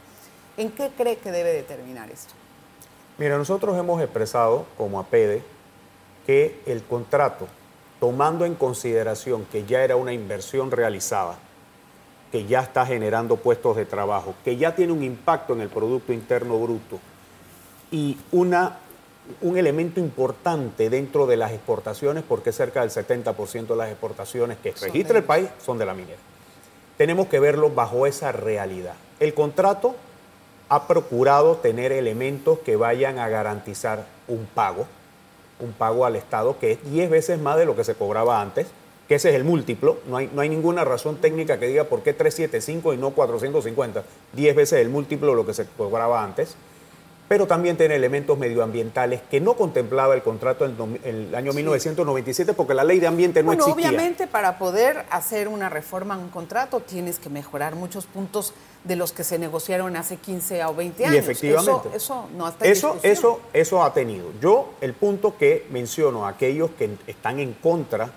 ¿En 0.58 0.72
qué 0.72 0.92
cree 0.98 1.18
que 1.18 1.32
debe 1.32 1.54
determinar 1.54 2.10
esto? 2.10 2.34
Mira, 3.18 3.38
nosotros 3.38 3.78
hemos 3.78 4.02
expresado 4.02 4.66
como 4.78 5.00
APEDE 5.00 5.44
que 6.28 6.60
el 6.66 6.84
contrato, 6.84 7.48
tomando 8.02 8.46
en 8.46 8.54
consideración 8.54 9.46
que 9.46 9.66
ya 9.66 9.84
era 9.84 9.96
una 9.96 10.12
inversión 10.14 10.70
realizada, 10.70 11.40
que 12.32 12.46
ya 12.46 12.60
está 12.60 12.86
generando 12.86 13.38
puestos 13.38 13.78
de 13.78 13.86
trabajo, 13.86 14.36
que 14.44 14.58
ya 14.58 14.76
tiene 14.76 14.92
un 14.92 15.04
impacto 15.04 15.54
en 15.54 15.62
el 15.62 15.70
Producto 15.70 16.12
Interno 16.12 16.60
Bruto 16.60 17.00
y 17.90 18.18
una, 18.34 18.80
un 19.42 19.58
elemento 19.58 20.02
importante 20.02 20.90
dentro 20.90 21.26
de 21.26 21.38
las 21.38 21.54
exportaciones, 21.54 22.26
porque 22.28 22.52
cerca 22.52 22.82
del 22.82 22.90
70% 22.90 23.68
de 23.68 23.76
las 23.78 23.90
exportaciones 23.90 24.58
que 24.58 24.74
registra 24.74 25.18
el 25.18 25.24
país 25.24 25.48
son 25.64 25.78
de 25.78 25.86
la 25.86 25.94
minera. 25.94 26.20
Tenemos 26.98 27.28
que 27.28 27.40
verlo 27.40 27.70
bajo 27.70 28.06
esa 28.06 28.34
realidad. 28.34 28.96
El 29.22 29.34
contrato 29.34 29.96
ha 30.68 30.88
procurado 30.88 31.56
tener 31.58 31.94
elementos 31.94 32.60
que 32.60 32.76
vayan 32.76 33.20
a 33.20 33.30
garantizar 33.30 34.06
un 34.28 34.46
pago, 34.54 34.88
un 35.60 35.74
pago 35.74 36.06
al 36.06 36.16
Estado 36.16 36.58
que 36.60 36.74
es 36.74 36.92
10 36.92 37.10
veces 37.10 37.40
más 37.40 37.58
de 37.58 37.66
lo 37.66 37.76
que 37.76 37.84
se 37.84 37.96
cobraba 37.96 38.42
antes, 38.42 38.68
que 39.08 39.16
ese 39.16 39.30
es 39.30 39.36
el 39.36 39.44
múltiplo. 39.44 39.98
No 40.08 40.18
hay, 40.18 40.30
no 40.34 40.42
hay 40.42 40.50
ninguna 40.50 40.84
razón 40.84 41.18
técnica 41.18 41.60
que 41.60 41.68
diga 41.68 41.86
por 41.86 42.02
qué 42.02 42.14
375 42.14 42.94
y 42.94 42.98
no 42.98 43.12
450. 43.12 44.04
10 44.34 44.56
veces 44.56 44.80
el 44.82 44.90
múltiplo 44.90 45.30
de 45.30 45.36
lo 45.36 45.46
que 45.46 45.54
se 45.54 45.66
cobraba 45.66 46.24
antes. 46.24 46.56
Pero 47.28 47.46
también 47.46 47.76
tiene 47.76 47.96
elementos 47.96 48.38
medioambientales 48.38 49.22
que 49.30 49.42
no 49.42 49.56
contemplaba 49.56 50.16
el 50.16 50.22
contrato 50.22 50.66
en 50.66 51.00
el 51.04 51.36
año 51.36 51.52
1997 51.52 52.54
porque 52.54 52.74
la 52.74 52.84
ley 52.84 53.00
de 53.00 53.08
ambiente 53.08 53.42
no 53.42 53.48
bueno, 53.48 53.66
existía. 53.66 53.90
Obviamente 53.90 54.28
para 54.28 54.58
poder 54.58 55.06
hacer 55.10 55.48
una 55.48 55.70
reforma 55.70 56.16
en 56.16 56.22
un 56.22 56.30
contrato 56.30 56.80
tienes 56.80 57.20
que 57.20 57.30
mejorar 57.30 57.76
muchos 57.76 58.06
puntos 58.06 58.54
de 58.84 58.96
los 58.96 59.12
que 59.12 59.24
se 59.24 59.38
negociaron 59.38 59.96
hace 59.98 60.18
15 60.18 60.64
o 60.66 60.76
20 60.76 61.06
años. 61.06 61.16
Y 61.16 61.18
efectivamente. 61.18 61.90
Eso, 61.90 61.96
eso 61.96 62.30
no 62.38 62.48
está 62.48 62.66
eso, 62.66 62.98
eso, 63.04 63.42
eso 63.52 63.84
ha 63.84 63.94
tenido. 63.94 64.32
Yo 64.42 64.74
el 64.80 64.94
punto 64.94 65.38
que 65.38 65.68
menciono 65.70 66.26
a 66.26 66.30
aquellos 66.30 66.72
que 66.72 66.90
están 67.08 67.40
en 67.40 67.54
contra 67.54 68.10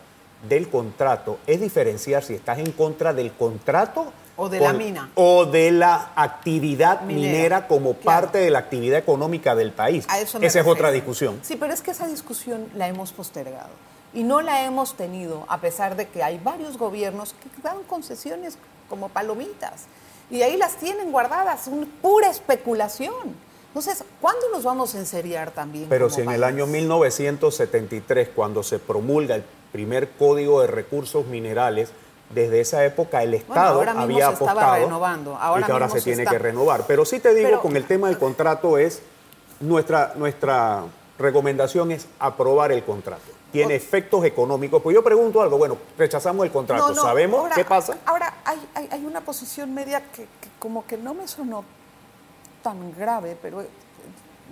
del 0.49 0.69
contrato 0.69 1.39
es 1.47 1.61
diferenciar 1.61 2.23
si 2.23 2.35
estás 2.35 2.59
en 2.59 2.73
contra 2.73 3.13
del 3.13 3.33
contrato 3.33 4.13
o 4.41 4.49
de 4.49 4.59
la 4.59 4.73
mina. 4.73 5.11
O 5.17 5.45
de 5.45 5.71
la 5.71 6.13
actividad 6.17 7.03
minera, 7.03 7.69
como 7.69 7.93
parte 7.93 8.39
de 8.39 8.49
la 8.49 8.61
actividad 8.61 8.99
económica 8.99 9.55
del 9.55 9.71
país. 9.71 10.07
esa 10.41 10.61
es 10.61 10.67
otra 10.67 10.91
discusión. 10.91 11.39
Sí, 11.43 11.57
pero 11.57 11.75
es 11.75 11.83
que 11.83 11.91
esa 11.91 12.07
discusión 12.07 12.69
la 12.75 12.89
hemos 12.89 13.13
postergado. 13.13 13.69
Y 14.15 14.23
no 14.23 14.41
la 14.41 14.65
hemos 14.65 14.97
tenido, 14.97 15.45
a 15.49 15.61
pesar 15.61 15.95
de 15.95 16.09
que 16.09 16.23
hay 16.23 16.41
varios 16.43 16.79
gobiernos 16.79 17.35
que 17.35 17.63
dan 17.63 17.83
concesiones 17.87 18.57
como 18.89 19.11
palomitas. 19.11 19.85
Y 20.31 20.41
ahí 20.41 20.57
las 20.57 20.77
tienen 20.77 21.13
guardadas, 21.13 21.67
una 21.67 21.87
pura 22.01 22.31
especulación. 22.31 23.37
Entonces, 23.69 24.03
¿cuándo 24.23 24.49
nos 24.53 24.65
vamos 24.65 24.95
a 24.95 24.99
enseriar 24.99 25.51
también? 25.51 25.87
Pero 25.91 26.09
si 26.09 26.23
en 26.23 26.31
el 26.31 26.45
año 26.45 26.67
1973, 26.67 28.31
cuando 28.35 28.63
se 28.63 28.79
promulga 28.79 29.35
el 29.35 29.45
primer 29.71 30.09
código 30.13 30.63
de 30.63 30.67
recursos 30.67 31.27
minerales, 31.27 31.91
desde 32.31 32.61
esa 32.61 32.85
época 32.85 33.23
el 33.23 33.35
Estado 33.35 33.83
había 33.83 34.29
apostado 34.29 34.75
renovando. 34.75 35.39
y 35.59 35.63
que 35.63 35.73
ahora 35.73 35.89
se, 35.89 36.01
tiene 36.01 36.25
que 36.25 36.39
renovar. 36.39 36.85
Pero 36.87 37.05
sí 37.05 37.21
te 37.21 37.35
digo, 37.35 37.61
con 37.61 37.77
el 37.77 37.87
tema 37.87 38.09
del 38.09 38.19
contrato 38.19 38.79
es, 38.79 39.03
nuestra, 39.61 40.15
nuestra 40.17 40.85
recomendación 41.19 41.91
es 41.93 42.07
aprobar 42.19 42.73
el 42.73 42.85
contrato. 42.85 43.23
Tiene 43.53 43.75
efectos 43.75 44.25
económicos. 44.25 44.81
Pues 44.81 44.95
yo 44.95 45.03
pregunto 45.03 45.43
algo, 45.43 45.59
bueno, 45.59 45.77
rechazamos 45.99 46.47
el 46.47 46.53
contrato, 46.53 46.95
¿sabemos 46.95 47.51
qué 47.55 47.65
pasa? 47.65 47.99
Ahora, 48.07 48.35
hay, 48.45 48.89
hay, 48.91 49.05
una 49.05 49.21
posición 49.21 49.75
media 49.75 50.03
que, 50.13 50.27
como 50.61 50.87
que 50.87 50.97
no 50.97 51.15
me 51.15 51.27
sonó 51.27 51.65
tan 52.63 52.95
grave, 52.97 53.37
pero 53.43 53.63
eh, 53.63 53.69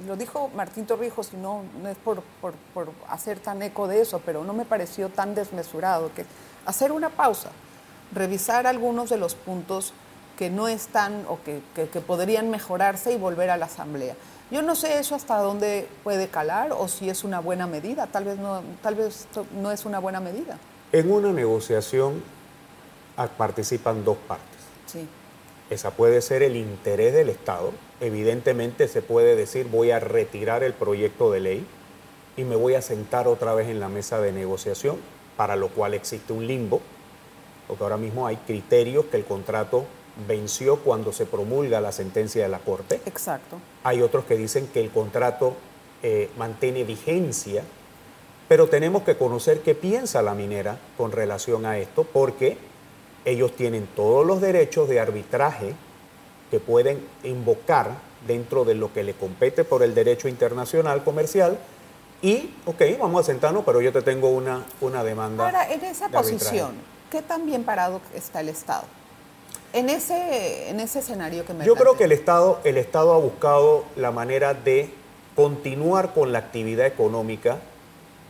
lo 0.04 0.16
dijo 0.16 0.50
Martín 0.54 0.84
Torrijos 0.84 1.30
y 1.32 1.36
no, 1.36 1.62
no 1.80 1.88
es 1.88 1.96
por, 1.98 2.22
por, 2.40 2.54
por 2.74 2.88
hacer 3.08 3.38
tan 3.38 3.62
eco 3.62 3.86
de 3.86 4.00
eso, 4.00 4.20
pero 4.26 4.42
no 4.42 4.52
me 4.52 4.64
pareció 4.64 5.10
tan 5.10 5.34
desmesurado 5.36 6.10
que 6.12 6.24
hacer 6.66 6.90
una 6.90 7.08
pausa 7.08 7.50
revisar 8.12 8.66
algunos 8.66 9.10
de 9.10 9.18
los 9.18 9.34
puntos 9.34 9.92
que 10.38 10.50
no 10.50 10.68
están 10.68 11.24
o 11.28 11.40
que, 11.44 11.60
podrían 12.00 12.48
mejorarse 12.48 13.12
y 13.12 13.16
volver 13.16 13.50
a 13.50 13.56
la 13.56 13.66
Asamblea. 13.66 14.14
Yo 14.50 14.62
no 14.62 14.76
sé 14.76 14.98
eso 14.98 15.14
hasta 15.14 15.36
dónde 15.38 15.88
puede 16.04 16.28
calar 16.28 16.72
o 16.72 16.86
si 16.88 17.10
es 17.10 17.24
una 17.24 17.40
buena 17.40 17.66
medida, 17.66 18.06
tal 18.06 18.24
vez 18.24 18.38
no, 18.38 18.62
tal 18.80 18.94
vez 18.94 19.26
no 19.60 19.72
es 19.72 19.84
una 19.84 19.98
buena 19.98 20.20
medida. 20.20 20.58
En 20.92 21.10
una 21.10 21.32
negociación 21.32 22.22
participan 23.36 24.04
dos 24.04 24.16
partes. 24.16 24.60
Sí. 24.86 25.06
Esa 25.70 25.90
puede 25.90 26.22
ser 26.22 26.42
el 26.42 26.56
interés 26.56 27.12
del 27.12 27.28
Estado. 27.28 27.72
Evidentemente 28.00 28.88
se 28.88 29.02
puede 29.02 29.34
decir 29.34 29.66
voy 29.66 29.90
a 29.90 29.98
retirar 29.98 30.62
el 30.62 30.72
proyecto 30.72 31.30
de 31.32 31.40
ley 31.40 31.66
y 32.36 32.44
me 32.44 32.54
voy 32.54 32.74
a 32.74 32.80
sentar 32.80 33.26
otra 33.26 33.54
vez 33.54 33.68
en 33.68 33.80
la 33.80 33.88
mesa 33.88 34.20
de 34.20 34.32
negociación, 34.32 34.96
para 35.36 35.56
lo 35.56 35.68
cual 35.68 35.94
existe 35.94 36.32
un 36.32 36.46
limbo 36.46 36.80
porque 37.68 37.84
ahora 37.84 37.98
mismo 37.98 38.26
hay 38.26 38.36
criterios 38.36 39.04
que 39.04 39.18
el 39.18 39.24
contrato 39.24 39.84
venció 40.26 40.78
cuando 40.78 41.12
se 41.12 41.26
promulga 41.26 41.80
la 41.80 41.92
sentencia 41.92 42.42
de 42.42 42.48
la 42.48 42.58
Corte. 42.58 43.00
Exacto. 43.06 43.58
Hay 43.84 44.02
otros 44.02 44.24
que 44.24 44.36
dicen 44.36 44.68
que 44.72 44.80
el 44.80 44.90
contrato 44.90 45.54
eh, 46.02 46.30
mantiene 46.36 46.82
vigencia, 46.84 47.62
pero 48.48 48.68
tenemos 48.68 49.02
que 49.02 49.16
conocer 49.16 49.60
qué 49.60 49.74
piensa 49.74 50.22
la 50.22 50.34
minera 50.34 50.78
con 50.96 51.12
relación 51.12 51.66
a 51.66 51.78
esto, 51.78 52.04
porque 52.04 52.56
ellos 53.24 53.54
tienen 53.54 53.86
todos 53.94 54.26
los 54.26 54.40
derechos 54.40 54.88
de 54.88 54.98
arbitraje 54.98 55.74
que 56.50 56.58
pueden 56.58 57.06
invocar 57.24 57.98
dentro 58.26 58.64
de 58.64 58.74
lo 58.74 58.92
que 58.92 59.04
le 59.04 59.14
compete 59.14 59.64
por 59.64 59.82
el 59.82 59.94
derecho 59.94 60.28
internacional 60.28 61.04
comercial. 61.04 61.58
Y, 62.22 62.54
ok, 62.64 62.82
vamos 62.98 63.20
a 63.20 63.24
sentarnos, 63.24 63.64
pero 63.64 63.80
yo 63.80 63.92
te 63.92 64.02
tengo 64.02 64.28
una, 64.30 64.64
una 64.80 65.04
demanda. 65.04 65.44
Ahora, 65.44 65.70
en 65.70 65.84
esa 65.84 66.08
posición, 66.08 66.72
¿qué 67.10 67.22
tan 67.22 67.46
bien 67.46 67.64
parado 67.64 68.00
está 68.14 68.40
el 68.40 68.48
Estado? 68.48 68.84
En 69.72 69.90
ese, 69.90 70.70
en 70.70 70.80
ese 70.80 71.00
escenario 71.00 71.44
que 71.44 71.52
me 71.52 71.64
Yo 71.64 71.74
creo 71.74 71.96
que 71.96 72.04
el 72.04 72.12
Estado, 72.12 72.60
el 72.64 72.78
Estado 72.78 73.12
ha 73.12 73.18
buscado 73.18 73.84
la 73.96 74.10
manera 74.10 74.54
de 74.54 74.90
continuar 75.36 76.14
con 76.14 76.32
la 76.32 76.38
actividad 76.38 76.86
económica 76.86 77.58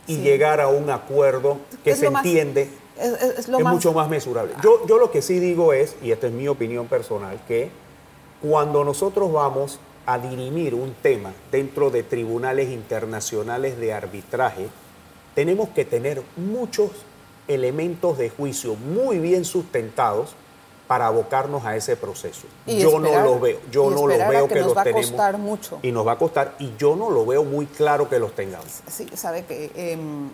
y 0.05 0.17
llegar 0.17 0.59
a 0.59 0.67
un 0.67 0.89
acuerdo 0.89 1.59
que 1.83 1.95
se 1.95 2.07
entiende 2.07 2.69
es, 2.99 3.47
mucho 3.47 3.93
más 3.93 4.09
mesurable. 4.09 4.53
Yo, 4.61 4.85
yo 4.85 4.97
lo 4.97 5.11
que 5.11 5.21
sí 5.21 5.39
digo 5.39 5.71
es, 5.71 5.95
y 6.01 6.11
esta 6.11 6.27
es 6.27 6.33
mi 6.33 6.47
opinión 6.47 6.87
personal, 6.87 7.39
que 7.47 7.69
cuando 8.41 8.83
nosotros 8.83 9.31
vamos 9.31 9.79
a 10.05 10.17
dirimir 10.17 10.73
un 10.73 10.93
tema 10.93 11.31
dentro 11.51 11.89
de 11.89 12.03
tribunales 12.03 12.69
internacionales 12.69 13.77
de 13.77 13.93
arbitraje, 13.93 14.67
tenemos 15.35 15.69
que 15.69 15.85
tener 15.85 16.21
muchos 16.35 16.91
elementos 17.49 18.17
de 18.17 18.29
juicio 18.29 18.75
muy 18.75 19.19
bien 19.19 19.43
sustentados 19.43 20.35
para 20.87 21.07
abocarnos 21.07 21.65
a 21.65 21.75
ese 21.75 21.95
proceso. 21.95 22.47
yo 22.65 22.99
no 22.99 23.21
lo 23.21 23.39
veo, 23.39 23.59
yo 23.71 23.91
no 23.91 24.07
lo 24.07 24.17
veo 24.17 24.47
que, 24.47 24.61
nos 24.61 24.75
va 24.75 24.81
a 24.81 24.91
costar 24.91 25.37
mucho. 25.37 25.79
Y 25.83 25.91
nos 25.91 26.07
va 26.07 26.13
a 26.13 26.17
costar, 26.17 26.55
y 26.57 26.73
yo 26.79 26.95
no 26.95 27.11
lo 27.11 27.27
veo 27.27 27.43
muy 27.43 27.67
claro 27.67 28.09
que 28.09 28.17
los 28.17 28.33
tengamos. 28.33 28.81
Sí, 28.87 29.07
sabe 29.13 29.45
que 29.45 29.71
em, 29.75 30.29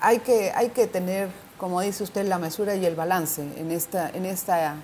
hay 0.00 0.18
que 0.18 0.50
hay 0.52 0.70
que 0.70 0.88
tener, 0.88 1.28
como 1.58 1.80
dice 1.80 2.02
usted, 2.02 2.26
la 2.26 2.38
mesura 2.38 2.74
y 2.74 2.84
el 2.84 2.96
balance 2.96 3.42
en 3.56 3.70
esta, 3.70 4.10
en 4.10 4.26
esta, 4.26 4.76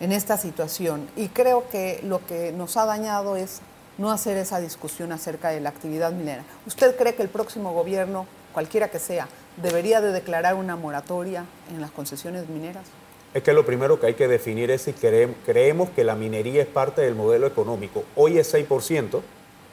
en 0.00 0.10
esta 0.10 0.36
situación. 0.38 1.08
Y 1.14 1.28
creo 1.28 1.68
que 1.68 2.00
lo 2.02 2.26
que 2.26 2.50
nos 2.50 2.76
ha 2.76 2.86
dañado 2.86 3.36
es 3.36 3.60
no 3.96 4.10
hacer 4.10 4.38
esa 4.38 4.58
discusión 4.58 5.12
acerca 5.12 5.50
de 5.50 5.60
la 5.60 5.68
actividad 5.68 6.10
minera. 6.10 6.42
¿Usted 6.66 6.96
cree 6.96 7.14
que 7.14 7.22
el 7.22 7.28
próximo 7.28 7.72
gobierno, 7.72 8.26
cualquiera 8.52 8.88
que 8.88 8.98
sea, 8.98 9.28
debería 9.56 10.00
de 10.00 10.12
declarar 10.12 10.54
una 10.54 10.76
moratoria 10.76 11.44
en 11.70 11.80
las 11.80 11.90
concesiones 11.90 12.48
mineras? 12.48 12.84
Es 13.32 13.42
que 13.42 13.52
lo 13.52 13.64
primero 13.64 14.00
que 14.00 14.08
hay 14.08 14.14
que 14.14 14.26
definir 14.26 14.70
es 14.70 14.82
si 14.82 14.92
creemos 14.92 15.90
que 15.90 16.02
la 16.02 16.16
minería 16.16 16.62
es 16.62 16.68
parte 16.68 17.02
del 17.02 17.14
modelo 17.14 17.46
económico. 17.46 18.04
Hoy 18.16 18.38
es 18.38 18.52
6% 18.52 19.20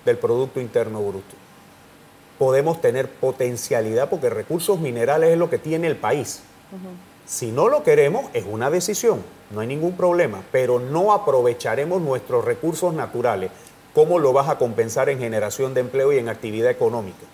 del 0.06 0.18
Producto 0.18 0.62
Interno 0.62 1.02
Bruto. 1.02 1.36
Podemos 2.38 2.82
tener 2.82 3.10
potencialidad 3.10 4.10
porque 4.10 4.30
recursos 4.30 4.80
minerales 4.80 5.32
es 5.32 5.38
lo 5.40 5.50
que 5.50 5.58
tiene 5.58 5.88
el 5.88 5.96
país. 5.96 6.42
Si 7.26 7.52
no 7.52 7.68
lo 7.68 7.84
queremos, 7.84 8.26
es 8.34 8.46
una 8.48 8.70
decisión, 8.70 9.24
no 9.50 9.62
hay 9.62 9.68
ningún 9.68 9.98
problema, 9.98 10.44
pero 10.52 10.80
no 10.80 11.12
aprovecharemos 11.12 12.02
nuestros 12.02 12.46
recursos 12.46 12.94
naturales. 12.94 13.52
¿Cómo 13.96 14.20
lo 14.20 14.34
vas 14.34 14.50
a 14.50 14.60
compensar 14.60 15.10
en 15.10 15.18
generación 15.18 15.74
de 15.74 15.82
empleo 15.82 16.14
y 16.14 16.20
en 16.20 16.30
actividad 16.30 16.70
económica? 16.70 17.26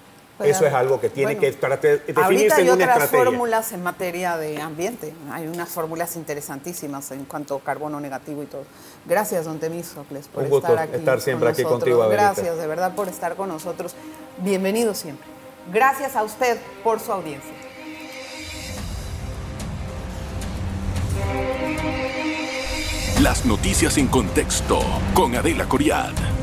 Eso 0.44 0.66
es 0.66 0.74
algo 0.74 1.00
que 1.00 1.10
tiene 1.10 1.38
que 1.38 1.52
definirse 1.52 2.22
ahorita 2.22 2.56
hay 2.56 2.68
en 2.68 2.74
una 2.74 2.94
otras 2.94 3.10
fórmulas 3.10 3.72
en 3.72 3.84
materia 3.84 4.38
de 4.38 4.62
ambiente. 4.62 5.14
Hay 5.32 5.48
unas 5.48 5.70
fórmulas 5.70 6.16
interesantísimas 6.16 7.12
en 7.12 7.26
cuanto 7.26 7.56
a 7.56 7.62
carbono 7.62 8.00
negativo 8.00 8.44
y 8.44 8.46
todo. 8.46 8.64
Gracias, 9.06 9.46
don 9.46 9.60
Temísocles, 9.60 10.28
por 10.28 10.44
Un 10.44 10.50
gusto 10.50 10.68
estar 10.70 10.88
aquí. 10.88 10.98
estar 10.98 11.22
siempre 11.22 11.50
aquí 11.50 11.64
contigo, 11.64 12.08
Gracias, 12.10 12.58
de 12.58 12.68
verdad, 12.68 12.96
por 12.96 13.08
estar 13.08 13.36
con 13.36 13.50
nosotros. 13.50 13.96
Bienvenido 14.38 14.94
siempre. 14.94 15.28
Gracias 15.72 16.16
a 16.16 16.24
usted 16.24 16.58
por 16.84 17.00
su 17.00 17.12
audiencia. 17.12 17.54
Las 23.22 23.46
noticias 23.46 23.98
en 23.98 24.08
contexto 24.08 24.82
con 25.14 25.36
Adela 25.36 25.66
Coriad. 25.66 26.43